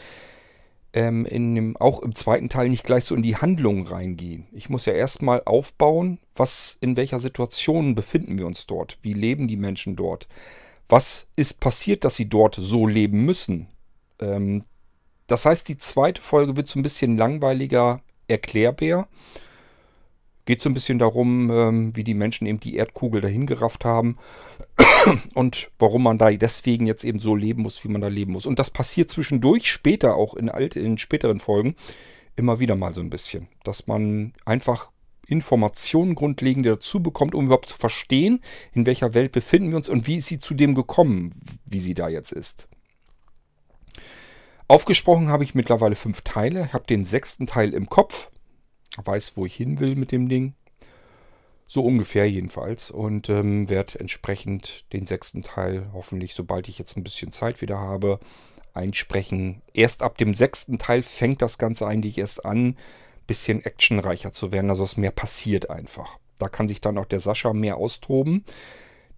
[0.93, 4.47] ähm, in dem, auch im zweiten Teil nicht gleich so in die Handlung reingehen.
[4.51, 8.97] Ich muss ja erstmal aufbauen, was in welcher Situation befinden wir uns dort?
[9.01, 10.27] Wie leben die Menschen dort?
[10.89, 13.67] Was ist passiert, dass sie dort so leben müssen?
[14.19, 14.63] Ähm,
[15.27, 19.07] das heißt, die zweite Folge wird so ein bisschen langweiliger erklärbär.
[20.45, 24.15] Geht so ein bisschen darum, ähm, wie die Menschen eben die Erdkugel dahin gerafft haben
[25.35, 28.45] und warum man da deswegen jetzt eben so leben muss, wie man da leben muss.
[28.45, 31.75] Und das passiert zwischendurch, später auch in, alt, in späteren Folgen,
[32.35, 33.47] immer wieder mal so ein bisschen.
[33.63, 34.91] Dass man einfach
[35.27, 38.41] Informationen grundlegende dazu bekommt, um überhaupt zu verstehen,
[38.73, 41.33] in welcher Welt befinden wir uns und wie ist sie zu dem gekommen,
[41.65, 42.67] wie sie da jetzt ist.
[44.67, 48.29] Aufgesprochen habe ich mittlerweile fünf Teile, Ich habe den sechsten Teil im Kopf,
[48.97, 50.53] weiß, wo ich hin will mit dem Ding.
[51.67, 52.91] So ungefähr jedenfalls.
[52.91, 57.79] Und ähm, werde entsprechend den sechsten Teil hoffentlich, sobald ich jetzt ein bisschen Zeit wieder
[57.79, 58.19] habe,
[58.73, 59.61] einsprechen.
[59.73, 62.77] Erst ab dem sechsten Teil fängt das Ganze eigentlich erst an,
[63.27, 64.69] bisschen actionreicher zu werden.
[64.69, 66.17] Also es mehr passiert einfach.
[66.37, 68.43] Da kann sich dann auch der Sascha mehr austoben,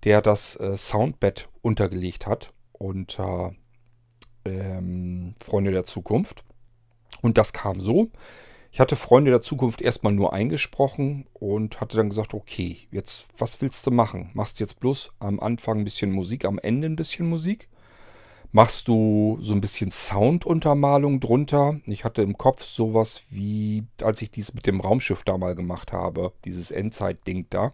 [0.03, 3.55] der das äh, Soundbed untergelegt hat unter
[4.45, 6.43] ähm, Freunde der Zukunft.
[7.21, 8.12] Und das kam so.
[8.73, 13.62] Ich hatte Freunde der Zukunft erstmal nur eingesprochen und hatte dann gesagt, okay, jetzt, was
[13.62, 14.31] willst du machen?
[14.33, 17.69] Machst du jetzt bloß am Anfang ein bisschen Musik, am Ende ein bisschen Musik?
[18.51, 21.81] Machst du so ein bisschen Sounduntermalung drunter?
[21.86, 25.93] Ich hatte im Kopf sowas wie, als ich dies mit dem Raumschiff da mal gemacht
[25.93, 27.73] habe, dieses Endzeit-Ding da.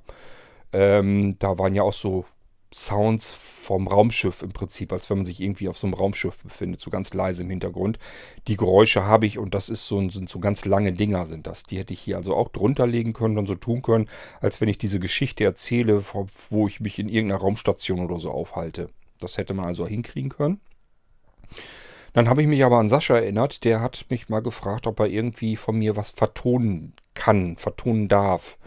[0.73, 2.25] Ähm, da waren ja auch so
[2.73, 6.81] Sounds vom Raumschiff im Prinzip, als wenn man sich irgendwie auf so einem Raumschiff befindet,
[6.81, 7.97] so ganz leise im Hintergrund.
[8.47, 11.63] Die Geräusche habe ich und das ist so, sind so ganz lange Dinger sind das.
[11.63, 14.07] Die hätte ich hier also auch drunter legen können und so tun können,
[14.39, 16.03] als wenn ich diese Geschichte erzähle,
[16.49, 18.87] wo ich mich in irgendeiner Raumstation oder so aufhalte.
[19.19, 20.59] Das hätte man also hinkriegen können.
[22.13, 25.07] Dann habe ich mich aber an Sascha erinnert, der hat mich mal gefragt, ob er
[25.07, 28.57] irgendwie von mir was vertonen kann, vertonen darf,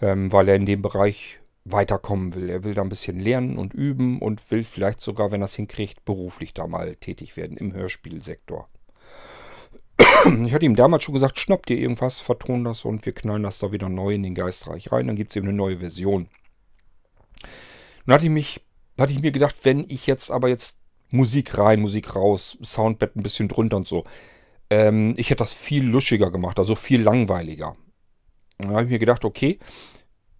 [0.00, 2.48] ähm, weil er in dem Bereich weiterkommen will.
[2.50, 5.54] Er will da ein bisschen lernen und üben und will vielleicht sogar, wenn er es
[5.54, 8.68] hinkriegt, beruflich da mal tätig werden im Hörspielsektor.
[10.44, 13.58] Ich hatte ihm damals schon gesagt, schnapp dir irgendwas, verton das und wir knallen das
[13.58, 15.06] da wieder neu in den Geistreich rein.
[15.06, 16.28] Dann gibt es eben eine neue Version.
[18.04, 18.60] Dann hatte ich, mich,
[18.98, 20.78] hatte ich mir gedacht, wenn ich jetzt aber jetzt
[21.10, 24.04] Musik rein, Musik raus, Soundbett ein bisschen drunter und so,
[24.68, 27.76] ähm, ich hätte das viel luschiger gemacht, also viel langweiliger.
[28.58, 29.58] Dann habe ich mir gedacht, okay,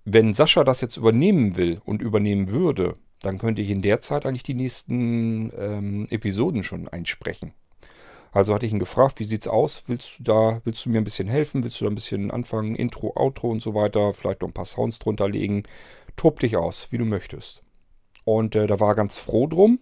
[0.05, 4.25] wenn Sascha das jetzt übernehmen will und übernehmen würde, dann könnte ich in der Zeit
[4.25, 7.53] eigentlich die nächsten ähm, Episoden schon einsprechen.
[8.33, 9.85] Also hatte ich ihn gefragt, wie sieht's aus?
[9.87, 11.65] Willst du da, willst du mir ein bisschen helfen?
[11.65, 12.77] Willst du da ein bisschen anfangen?
[12.77, 15.65] Intro, Outro und so weiter, vielleicht noch ein paar Sounds drunter legen.
[16.17, 17.63] Tob dich aus, wie du möchtest.
[18.25, 19.81] Und äh, da war er ganz froh drum.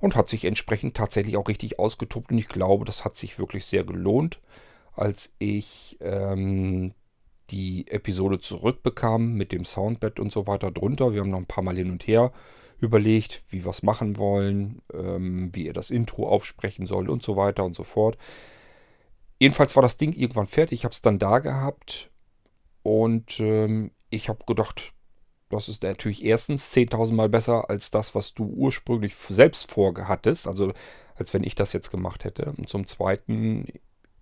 [0.00, 2.30] Und hat sich entsprechend tatsächlich auch richtig ausgetobt.
[2.30, 4.40] Und ich glaube, das hat sich wirklich sehr gelohnt,
[4.94, 6.92] als ich ähm,
[7.50, 11.12] die Episode zurückbekam mit dem Soundbed und so weiter drunter.
[11.12, 12.32] Wir haben noch ein paar Mal hin und her
[12.80, 17.36] überlegt, wie wir es machen wollen, ähm, wie er das Intro aufsprechen soll und so
[17.36, 18.16] weiter und so fort.
[19.40, 20.80] Jedenfalls war das Ding irgendwann fertig.
[20.80, 22.10] Ich habe es dann da gehabt
[22.82, 24.92] und ähm, ich habe gedacht,
[25.48, 30.46] das ist natürlich erstens 10.000 Mal besser als das, was du ursprünglich selbst vorgehattest.
[30.46, 30.72] Also
[31.18, 32.52] als wenn ich das jetzt gemacht hätte.
[32.56, 33.66] Und zum Zweiten,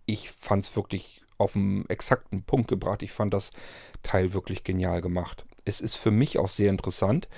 [0.07, 3.03] ich fand es wirklich auf den exakten Punkt gebracht.
[3.03, 3.51] Ich fand das
[4.03, 5.45] Teil wirklich genial gemacht.
[5.65, 7.29] Es ist für mich auch sehr interessant,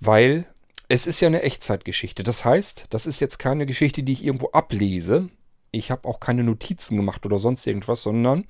[0.00, 0.46] weil
[0.88, 2.22] es ist ja eine Echtzeitgeschichte.
[2.22, 5.28] Das heißt, das ist jetzt keine Geschichte, die ich irgendwo ablese.
[5.72, 8.44] Ich habe auch keine Notizen gemacht oder sonst irgendwas, sondern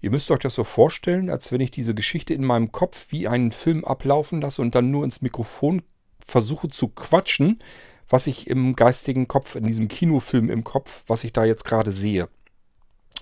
[0.00, 3.26] ihr müsst euch das so vorstellen, als wenn ich diese Geschichte in meinem Kopf wie
[3.26, 5.82] einen Film ablaufen lasse und dann nur ins Mikrofon
[6.18, 7.60] versuche zu quatschen,
[8.08, 11.90] was ich im geistigen Kopf, in diesem Kinofilm im Kopf, was ich da jetzt gerade
[11.90, 12.28] sehe.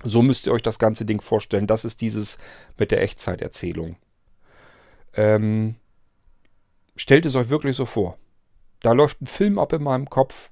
[0.05, 1.67] So müsst ihr euch das ganze Ding vorstellen.
[1.67, 2.39] Das ist dieses
[2.79, 3.97] mit der Echtzeiterzählung.
[5.15, 5.77] Ähm,
[6.95, 8.19] stellt es euch wirklich so vor.
[8.81, 10.51] Da läuft ein Film ab in meinem Kopf.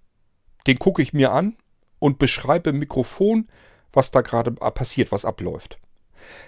[0.66, 1.56] Den gucke ich mir an
[1.98, 3.46] und beschreibe im Mikrofon,
[3.92, 5.78] was da gerade passiert, was abläuft.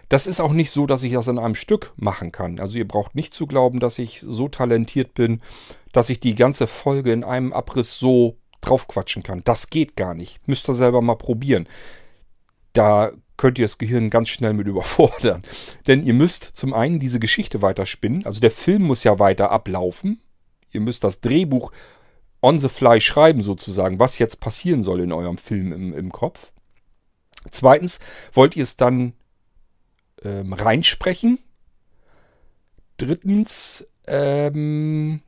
[0.09, 2.61] Das ist auch nicht so, dass ich das in einem Stück machen kann.
[2.61, 5.43] Also ihr braucht nicht zu glauben, dass ich so talentiert bin,
[5.93, 9.43] dass ich die ganze Folge in einem Abriss so draufquatschen kann.
[9.45, 10.47] Das geht gar nicht.
[10.49, 11.69] Müsst ihr selber mal probieren
[12.75, 15.43] da könnt ihr das Gehirn ganz schnell mit überfordern.
[15.87, 20.21] Denn ihr müsst zum einen diese Geschichte weiterspinnen, also der Film muss ja weiter ablaufen.
[20.71, 21.73] Ihr müsst das Drehbuch
[22.43, 26.53] on the fly schreiben sozusagen, was jetzt passieren soll in eurem Film im, im Kopf.
[27.51, 28.01] Zweitens
[28.33, 29.15] wollt ihr es dann
[30.23, 31.39] ähm, reinsprechen.
[32.97, 35.23] Drittens ähm,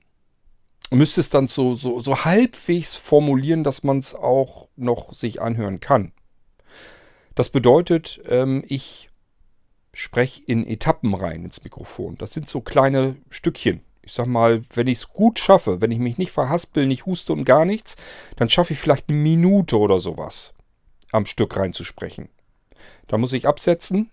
[0.90, 5.80] müsste es dann so, so, so halbwegs formulieren, dass man es auch noch sich anhören
[5.80, 6.12] kann.
[7.36, 9.10] Das bedeutet, ähm, ich
[9.92, 12.18] spreche in Etappen rein ins Mikrofon.
[12.18, 13.82] Das sind so kleine Stückchen.
[14.02, 17.32] Ich sag mal, wenn ich es gut schaffe, wenn ich mich nicht verhaspel, nicht huste
[17.32, 17.96] und gar nichts,
[18.36, 20.54] dann schaffe ich vielleicht eine Minute oder sowas
[21.12, 22.28] am Stück reinzusprechen.
[23.06, 24.08] Da muss ich absetzen,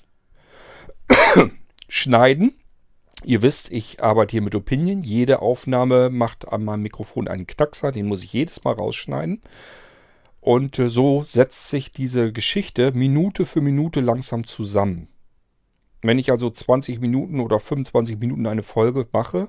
[1.88, 2.56] schneiden.
[3.24, 5.02] Ihr wisst, ich arbeite hier mit Opinion.
[5.02, 9.42] Jede Aufnahme macht an meinem Mikrofon einen Knackser, den muss ich jedes Mal rausschneiden.
[10.44, 15.08] Und äh, so setzt sich diese Geschichte Minute für Minute langsam zusammen.
[16.02, 19.48] Wenn ich also 20 Minuten oder 25 Minuten eine Folge mache,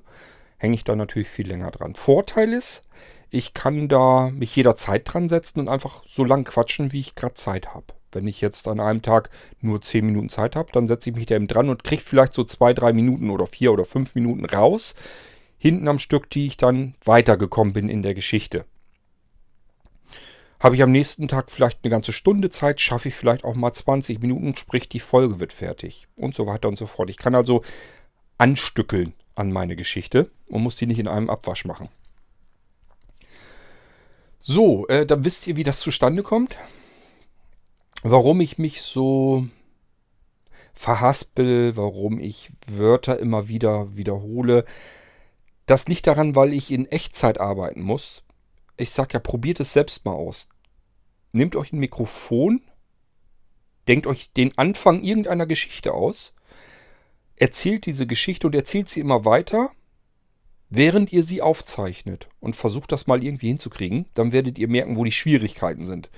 [0.56, 1.96] hänge ich da natürlich viel länger dran.
[1.96, 2.82] Vorteil ist,
[3.28, 7.34] ich kann da mich jederzeit dran setzen und einfach so lang quatschen, wie ich gerade
[7.34, 7.86] Zeit habe.
[8.12, 9.30] Wenn ich jetzt an einem Tag
[9.60, 12.34] nur 10 Minuten Zeit habe, dann setze ich mich da eben dran und kriege vielleicht
[12.34, 14.94] so 2, 3 Minuten oder 4 oder 5 Minuten raus,
[15.58, 18.64] hinten am Stück, die ich dann weitergekommen bin in der Geschichte.
[20.64, 23.74] Habe ich am nächsten Tag vielleicht eine ganze Stunde Zeit, schaffe ich vielleicht auch mal
[23.74, 27.10] 20 Minuten, sprich die Folge wird fertig und so weiter und so fort.
[27.10, 27.62] Ich kann also
[28.38, 31.90] anstückeln an meine Geschichte und muss die nicht in einem Abwasch machen.
[34.40, 36.56] So, äh, dann wisst ihr, wie das zustande kommt.
[38.02, 39.46] Warum ich mich so
[40.72, 44.64] verhaspel, warum ich Wörter immer wieder wiederhole.
[45.66, 48.22] Das liegt daran, weil ich in Echtzeit arbeiten muss.
[48.78, 50.48] Ich sag ja, probiert es selbst mal aus.
[51.34, 52.62] Nehmt euch ein Mikrofon,
[53.88, 56.32] denkt euch den Anfang irgendeiner Geschichte aus,
[57.34, 59.72] erzählt diese Geschichte und erzählt sie immer weiter,
[60.70, 64.06] während ihr sie aufzeichnet und versucht das mal irgendwie hinzukriegen.
[64.14, 66.08] Dann werdet ihr merken, wo die Schwierigkeiten sind.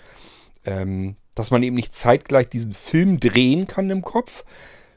[0.66, 4.44] Ähm, dass man eben nicht zeitgleich diesen Film drehen kann im Kopf,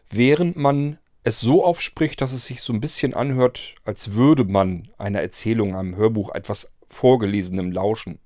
[0.09, 4.89] während man es so aufspricht, dass es sich so ein bisschen anhört, als würde man
[4.97, 8.19] einer Erzählung, einem Hörbuch etwas Vorgelesenem lauschen.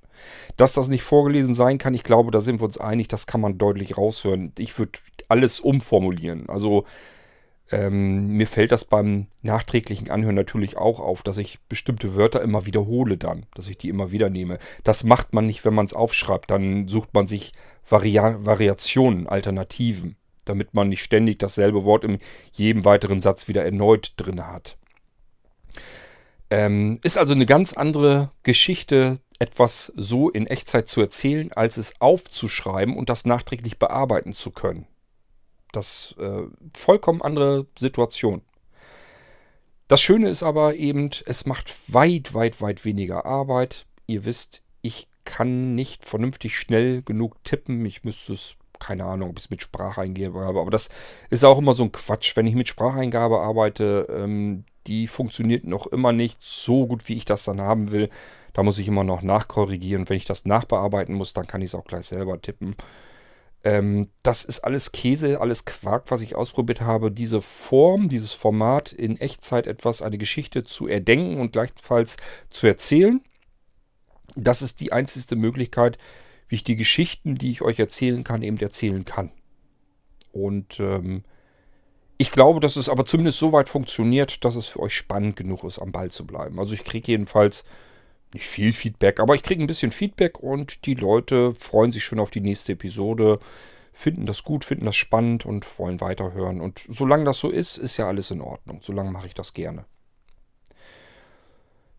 [0.58, 3.42] Dass das nicht vorgelesen sein kann, ich glaube, da sind wir uns einig, das kann
[3.42, 4.54] man deutlich raushören.
[4.58, 6.50] Ich würde alles umformulieren.
[6.50, 6.86] Also
[7.72, 12.66] ähm, mir fällt das beim nachträglichen Anhören natürlich auch auf, dass ich bestimmte Wörter immer
[12.66, 14.60] wiederhole dann, dass ich die immer wieder nehme.
[14.84, 16.52] Das macht man nicht, wenn man es aufschreibt.
[16.52, 17.54] Dann sucht man sich
[17.88, 22.20] Varia Variationen, Alternativen, damit man nicht ständig dasselbe Wort in
[22.52, 24.78] jedem weiteren Satz wieder erneut drin hat.
[26.52, 31.94] Ähm, ist also eine ganz andere Geschichte, etwas so in Echtzeit zu erzählen, als es
[32.00, 34.88] aufzuschreiben und das nachträglich bearbeiten zu können.
[35.72, 36.44] Das äh,
[36.76, 38.42] vollkommen andere Situation.
[39.88, 43.86] Das Schöne ist aber eben, es macht weit, weit, weit weniger Arbeit.
[44.08, 47.86] Ihr wisst, ich kann nicht vernünftig schnell genug tippen.
[47.86, 50.62] Ich müsste es, keine Ahnung, ob ich es mit Spracheingabe habe.
[50.62, 50.90] Aber das
[51.30, 52.36] ist auch immer so ein Quatsch.
[52.36, 57.26] Wenn ich mit Spracheingabe arbeite, ähm, die funktioniert noch immer nicht so gut, wie ich
[57.26, 58.10] das dann haben will.
[58.54, 60.08] Da muss ich immer noch nachkorrigieren.
[60.10, 62.76] Wenn ich das nachbearbeiten muss, dann kann ich es auch gleich selber tippen.
[63.64, 67.12] Ähm, das ist alles Käse, alles Quark, was ich ausprobiert habe.
[67.12, 72.18] Diese Form, dieses Format in Echtzeit etwas, eine Geschichte zu erdenken und gleichfalls
[72.50, 73.22] zu erzählen.
[74.36, 75.98] Das ist die einzige Möglichkeit,
[76.48, 79.32] wie ich die Geschichten, die ich euch erzählen kann, eben erzählen kann.
[80.32, 81.24] Und ähm,
[82.18, 85.64] ich glaube, dass es aber zumindest so weit funktioniert, dass es für euch spannend genug
[85.64, 86.60] ist, am Ball zu bleiben.
[86.60, 87.64] Also ich kriege jedenfalls
[88.34, 92.20] nicht viel Feedback, aber ich kriege ein bisschen Feedback und die Leute freuen sich schon
[92.20, 93.40] auf die nächste Episode,
[93.92, 96.62] finden das gut, finden das spannend und wollen weiterhören.
[96.62, 98.80] Und solange das so ist, ist ja alles in Ordnung.
[98.82, 99.86] Solange mache ich das gerne.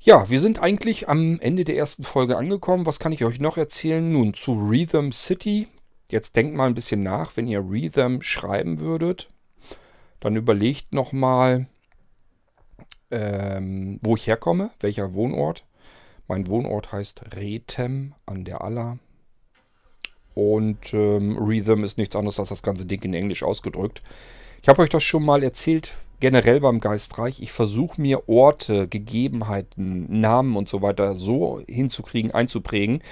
[0.00, 2.84] Ja, wir sind eigentlich am Ende der ersten Folge angekommen.
[2.84, 4.12] Was kann ich euch noch erzählen?
[4.12, 5.66] Nun zu Rhythm City.
[6.10, 9.30] Jetzt denkt mal ein bisschen nach, wenn ihr Rhythm schreiben würdet.
[10.24, 11.66] Dann überlegt nochmal,
[13.10, 15.66] ähm, wo ich herkomme, welcher Wohnort.
[16.28, 18.98] Mein Wohnort heißt Rethem an der Aller.
[20.34, 24.00] Und ähm, Rhythm ist nichts anderes als das ganze Ding in Englisch ausgedrückt.
[24.62, 27.42] Ich habe euch das schon mal erzählt, generell beim Geistreich.
[27.42, 33.02] Ich versuche mir Orte, Gegebenheiten, Namen und so weiter so hinzukriegen, einzuprägen,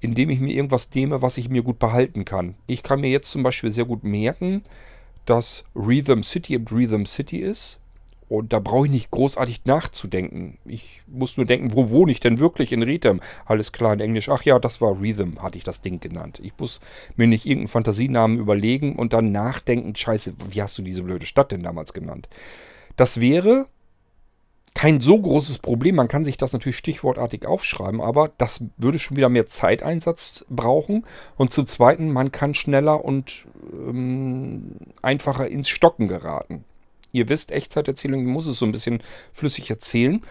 [0.00, 2.56] indem ich mir irgendwas nehme, was ich mir gut behalten kann.
[2.66, 4.64] Ich kann mir jetzt zum Beispiel sehr gut merken,
[5.28, 7.80] dass Rhythm City eben Rhythm City ist.
[8.28, 10.58] Und da brauche ich nicht großartig nachzudenken.
[10.66, 13.20] Ich muss nur denken, wo wohne ich denn wirklich in Rhythm?
[13.46, 14.28] Alles klar in Englisch.
[14.28, 16.38] Ach ja, das war Rhythm, hatte ich das Ding genannt.
[16.42, 16.80] Ich muss
[17.16, 21.52] mir nicht irgendeinen Fantasienamen überlegen und dann nachdenken, scheiße, wie hast du diese blöde Stadt
[21.52, 22.28] denn damals genannt?
[22.96, 23.66] Das wäre
[24.74, 25.96] kein so großes Problem.
[25.96, 31.04] Man kann sich das natürlich stichwortartig aufschreiben, aber das würde schon wieder mehr Zeiteinsatz brauchen.
[31.36, 36.64] Und zum Zweiten, man kann schneller und ähm, einfacher ins Stocken geraten.
[37.10, 39.02] Ihr wisst, Echtzeiterzählung, muss es so ein bisschen
[39.32, 40.22] flüssig erzählen.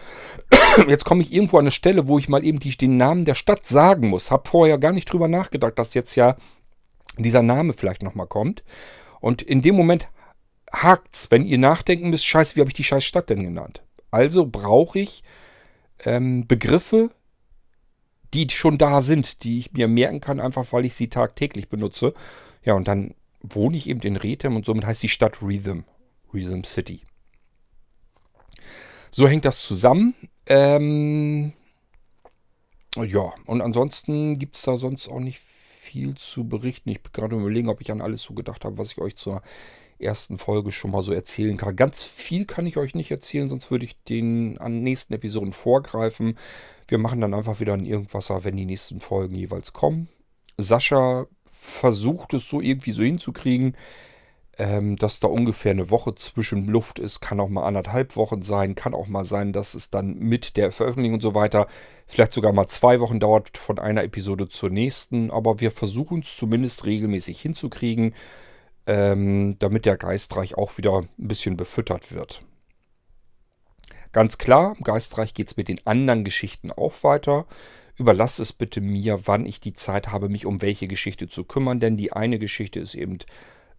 [0.88, 3.34] Jetzt komme ich irgendwo an eine Stelle, wo ich mal eben die, den Namen der
[3.34, 4.30] Stadt sagen muss.
[4.30, 6.36] Hab vorher gar nicht drüber nachgedacht, dass jetzt ja
[7.16, 8.62] dieser Name vielleicht nochmal kommt.
[9.20, 10.08] Und in dem Moment
[10.72, 13.82] hakt's, wenn ihr nachdenken müsst, scheiße, wie habe ich die scheiß Stadt denn genannt?
[14.10, 15.22] Also brauche ich
[16.04, 17.10] ähm, Begriffe,
[18.34, 22.14] die schon da sind, die ich mir merken kann, einfach weil ich sie tagtäglich benutze.
[22.62, 25.80] Ja, und dann wohne ich eben in Rethem und somit heißt die Stadt Rhythm.
[26.32, 27.02] Rhythm City.
[29.10, 30.14] So hängt das zusammen.
[30.46, 31.52] Ähm,
[32.96, 36.90] ja, und ansonsten gibt es da sonst auch nicht viel zu berichten.
[36.90, 39.42] Ich bin gerade überlegen, ob ich an alles so gedacht habe, was ich euch zur
[40.00, 41.76] ersten Folge schon mal so erzählen kann.
[41.76, 46.38] Ganz viel kann ich euch nicht erzählen, sonst würde ich den an nächsten Episoden vorgreifen.
[46.86, 50.08] Wir machen dann einfach wieder ein Irgendwasser, wenn die nächsten Folgen jeweils kommen.
[50.56, 53.76] Sascha versucht es so irgendwie so hinzukriegen,
[54.58, 57.20] ähm, dass da ungefähr eine Woche zwischen Luft ist.
[57.20, 58.74] Kann auch mal anderthalb Wochen sein.
[58.74, 61.68] Kann auch mal sein, dass es dann mit der Veröffentlichung und so weiter
[62.06, 65.30] vielleicht sogar mal zwei Wochen dauert von einer Episode zur nächsten.
[65.30, 68.14] Aber wir versuchen es zumindest regelmäßig hinzukriegen
[68.88, 72.42] ähm, damit der Geistreich auch wieder ein bisschen befüttert wird.
[74.12, 77.46] Ganz klar, im Geistreich geht es mit den anderen Geschichten auch weiter.
[77.98, 81.80] Überlasst es bitte mir, wann ich die Zeit habe, mich um welche Geschichte zu kümmern,
[81.80, 83.18] denn die eine Geschichte ist eben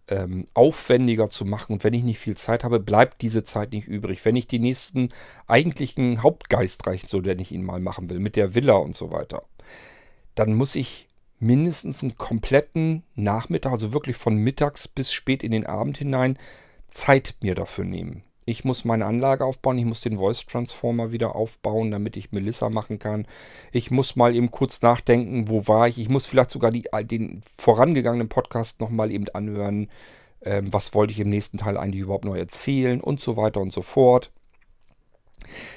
[0.06, 3.88] ähm, aufwendiger zu machen und wenn ich nicht viel Zeit habe, bleibt diese Zeit nicht
[3.88, 4.24] übrig.
[4.24, 5.08] Wenn ich die nächsten
[5.48, 9.42] eigentlichen Hauptgeistreich, so den ich ihn mal machen will, mit der Villa und so weiter,
[10.36, 11.09] dann muss ich
[11.40, 16.38] mindestens einen kompletten Nachmittag, also wirklich von mittags bis spät in den Abend hinein,
[16.88, 18.22] Zeit mir dafür nehmen.
[18.46, 22.68] Ich muss meine Anlage aufbauen, ich muss den Voice Transformer wieder aufbauen, damit ich Melissa
[22.68, 23.26] machen kann.
[23.70, 25.98] Ich muss mal eben kurz nachdenken, wo war ich.
[25.98, 29.88] Ich muss vielleicht sogar die, den vorangegangenen Podcast nochmal eben anhören.
[30.42, 33.72] Ähm, was wollte ich im nächsten Teil eigentlich überhaupt noch erzählen und so weiter und
[33.72, 34.32] so fort.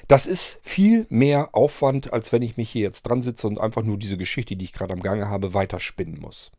[0.07, 3.83] Das ist viel mehr Aufwand, als wenn ich mich hier jetzt dran sitze und einfach
[3.83, 6.51] nur diese Geschichte, die ich gerade am Gange habe, weiterspinnen muss.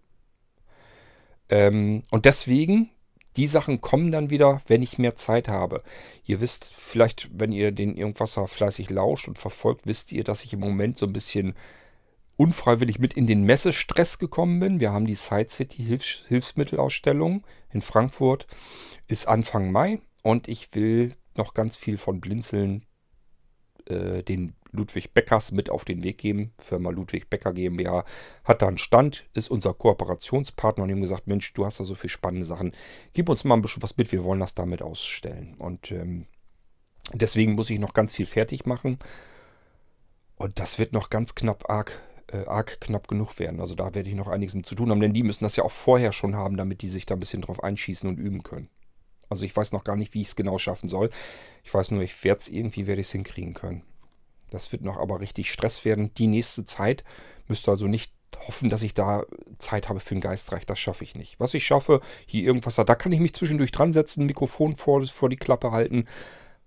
[1.49, 2.91] Ähm, und deswegen,
[3.37, 5.83] die Sachen kommen dann wieder, wenn ich mehr Zeit habe.
[6.25, 10.53] Ihr wisst vielleicht, wenn ihr den Irgendwasser fleißig lauscht und verfolgt, wisst ihr, dass ich
[10.53, 11.55] im Moment so ein bisschen
[12.37, 14.81] unfreiwillig mit in den Messestress gekommen bin.
[14.81, 18.47] Wir haben die Side City Hilfs Hilfsmittelausstellung in Frankfurt.
[19.07, 22.85] Ist Anfang Mai und ich will noch ganz viel von Blinzeln
[23.87, 26.53] äh, den Ludwig Beckers mit auf den Weg geben.
[26.59, 28.05] Firma Ludwig Becker GmbH
[28.45, 31.95] hat da einen Stand, ist unser Kooperationspartner und ihm gesagt, Mensch, du hast da so
[31.95, 32.72] viele spannende Sachen,
[33.12, 35.55] gib uns mal ein bisschen was mit, wir wollen das damit ausstellen.
[35.59, 36.26] Und ähm,
[37.12, 38.99] deswegen muss ich noch ganz viel fertig machen.
[40.37, 43.61] Und das wird noch ganz knapp arg, äh, arg knapp genug werden.
[43.61, 45.64] Also da werde ich noch einiges mit zu tun haben, denn die müssen das ja
[45.64, 48.68] auch vorher schon haben, damit die sich da ein bisschen drauf einschießen und üben können.
[49.35, 51.11] Also ich weiß noch gar nicht, wie ich es genau schaffen soll.
[51.64, 53.82] Ich weiß nur, ich werde es irgendwie, werde ich es hinkriegen können.
[54.53, 56.14] Das wird noch aber richtig Stress werden.
[56.14, 57.03] Die nächste Zeit
[57.49, 58.12] müsste also nicht
[58.47, 59.24] hoffen, dass ich da
[59.59, 60.66] Zeit habe für ein Geistreich.
[60.66, 61.41] Das schaffe ich nicht.
[61.41, 65.28] Was ich schaffe, hier irgendwas, da kann ich mich zwischendurch dran setzen, Mikrofon vor, vor
[65.28, 66.07] die Klappe halten,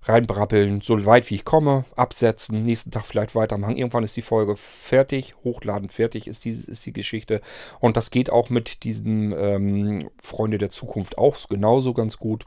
[0.03, 3.77] reinbrabbeln, so weit wie ich komme, absetzen, nächsten Tag vielleicht weitermachen.
[3.77, 7.39] Irgendwann ist die Folge fertig, hochladen fertig ist die, ist die Geschichte.
[7.79, 12.45] Und das geht auch mit diesen ähm, Freunde der Zukunft auch genauso ganz gut.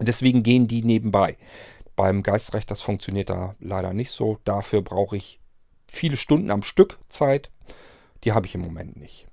[0.00, 1.36] Deswegen gehen die nebenbei.
[1.96, 4.38] Beim Geistrecht, das funktioniert da leider nicht so.
[4.44, 5.40] Dafür brauche ich
[5.86, 7.50] viele Stunden am Stück Zeit.
[8.24, 9.28] Die habe ich im Moment nicht.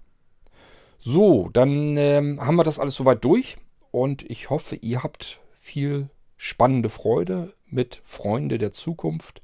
[1.00, 3.58] So, dann ähm, haben wir das alles soweit durch.
[3.90, 9.42] Und ich hoffe, ihr habt viel spannende Freude mit Freunde der Zukunft.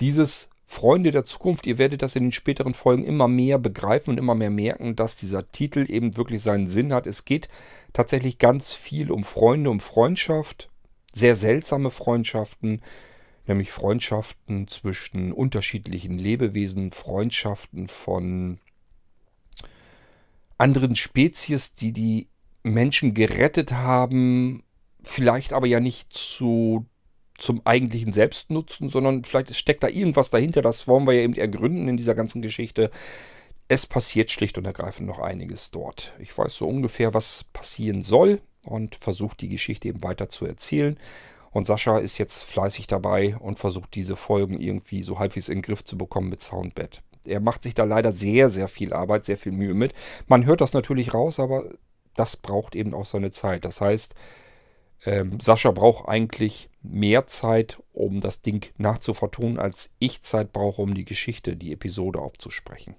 [0.00, 4.18] Dieses Freunde der Zukunft, ihr werdet das in den späteren Folgen immer mehr begreifen und
[4.18, 7.08] immer mehr merken, dass dieser Titel eben wirklich seinen Sinn hat.
[7.08, 7.48] Es geht
[7.92, 10.70] tatsächlich ganz viel um Freunde, um Freundschaft,
[11.12, 12.82] sehr seltsame Freundschaften,
[13.48, 18.60] nämlich Freundschaften zwischen unterschiedlichen Lebewesen, Freundschaften von
[20.56, 22.28] anderen Spezies, die die
[22.62, 24.62] Menschen gerettet haben,
[25.02, 26.86] vielleicht aber ja nicht zu,
[27.40, 30.62] zum eigentlichen Selbstnutzen, sondern vielleicht steckt da irgendwas dahinter.
[30.62, 32.90] Das wollen wir ja eben ergründen in dieser ganzen Geschichte.
[33.68, 36.12] Es passiert schlicht und ergreifend noch einiges dort.
[36.18, 40.96] Ich weiß so ungefähr, was passieren soll und versuche die Geschichte eben weiter zu erzählen.
[41.50, 45.62] Und Sascha ist jetzt fleißig dabei und versucht diese Folgen irgendwie so halbwegs in den
[45.62, 47.02] Griff zu bekommen mit Soundbed.
[47.26, 49.92] Er macht sich da leider sehr, sehr viel Arbeit, sehr viel Mühe mit.
[50.26, 51.64] Man hört das natürlich raus, aber
[52.14, 53.64] das braucht eben auch seine Zeit.
[53.64, 54.14] Das heißt,
[55.04, 60.94] ähm, Sascha braucht eigentlich mehr Zeit, um das Ding nachzuvertonen, als ich Zeit brauche, um
[60.94, 62.96] die Geschichte, die Episode aufzusprechen.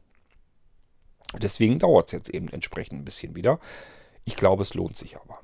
[1.40, 3.60] Deswegen dauert es jetzt eben entsprechend ein bisschen wieder.
[4.26, 5.40] Ich glaube, es lohnt sich aber.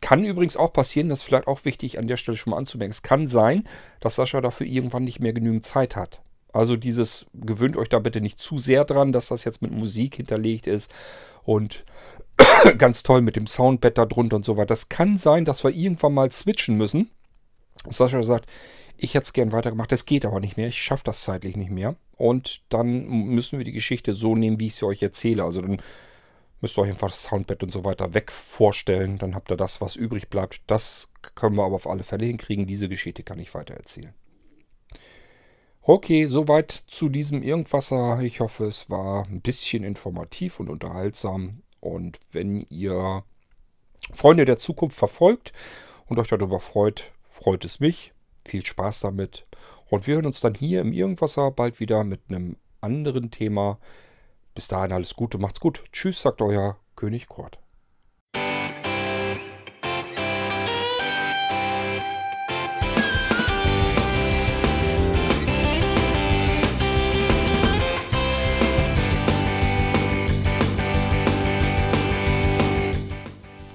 [0.00, 2.90] kann übrigens auch passieren, das ist vielleicht auch wichtig an der Stelle schon mal anzumerken.
[2.90, 3.68] Es kann sein,
[4.00, 6.22] dass Sascha dafür irgendwann nicht mehr genügend Zeit hat.
[6.52, 10.16] Also dieses, gewöhnt euch da bitte nicht zu sehr dran, dass das jetzt mit Musik
[10.16, 10.92] hinterlegt ist
[11.44, 11.84] und
[12.78, 14.66] ganz toll mit dem Soundbett da drunter und so weiter.
[14.66, 17.10] Das kann sein, dass wir irgendwann mal switchen müssen.
[17.88, 18.46] Sascha sagt,
[18.96, 21.70] ich hätte es gern weitergemacht, das geht aber nicht mehr, ich schaffe das zeitlich nicht
[21.70, 21.96] mehr.
[22.16, 25.42] Und dann müssen wir die Geschichte so nehmen, wie ich sie euch erzähle.
[25.42, 25.78] Also dann
[26.60, 29.18] müsst ihr euch einfach das Soundbett und so weiter weg vorstellen.
[29.18, 30.60] Dann habt ihr das, was übrig bleibt.
[30.68, 32.66] Das können wir aber auf alle Fälle hinkriegen.
[32.66, 34.14] Diese Geschichte kann ich weiter erzählen.
[35.82, 38.20] Okay, soweit zu diesem Irgendwasser.
[38.20, 41.62] Ich hoffe, es war ein bisschen informativ und unterhaltsam.
[41.82, 43.24] Und wenn ihr
[44.12, 45.52] Freunde der Zukunft verfolgt
[46.06, 48.12] und euch darüber freut, freut es mich.
[48.46, 49.46] Viel Spaß damit.
[49.90, 53.78] Und wir hören uns dann hier im Irgendwasser bald wieder mit einem anderen Thema.
[54.54, 55.84] Bis dahin alles Gute, macht's gut.
[55.92, 57.61] Tschüss, sagt euer König Kurt.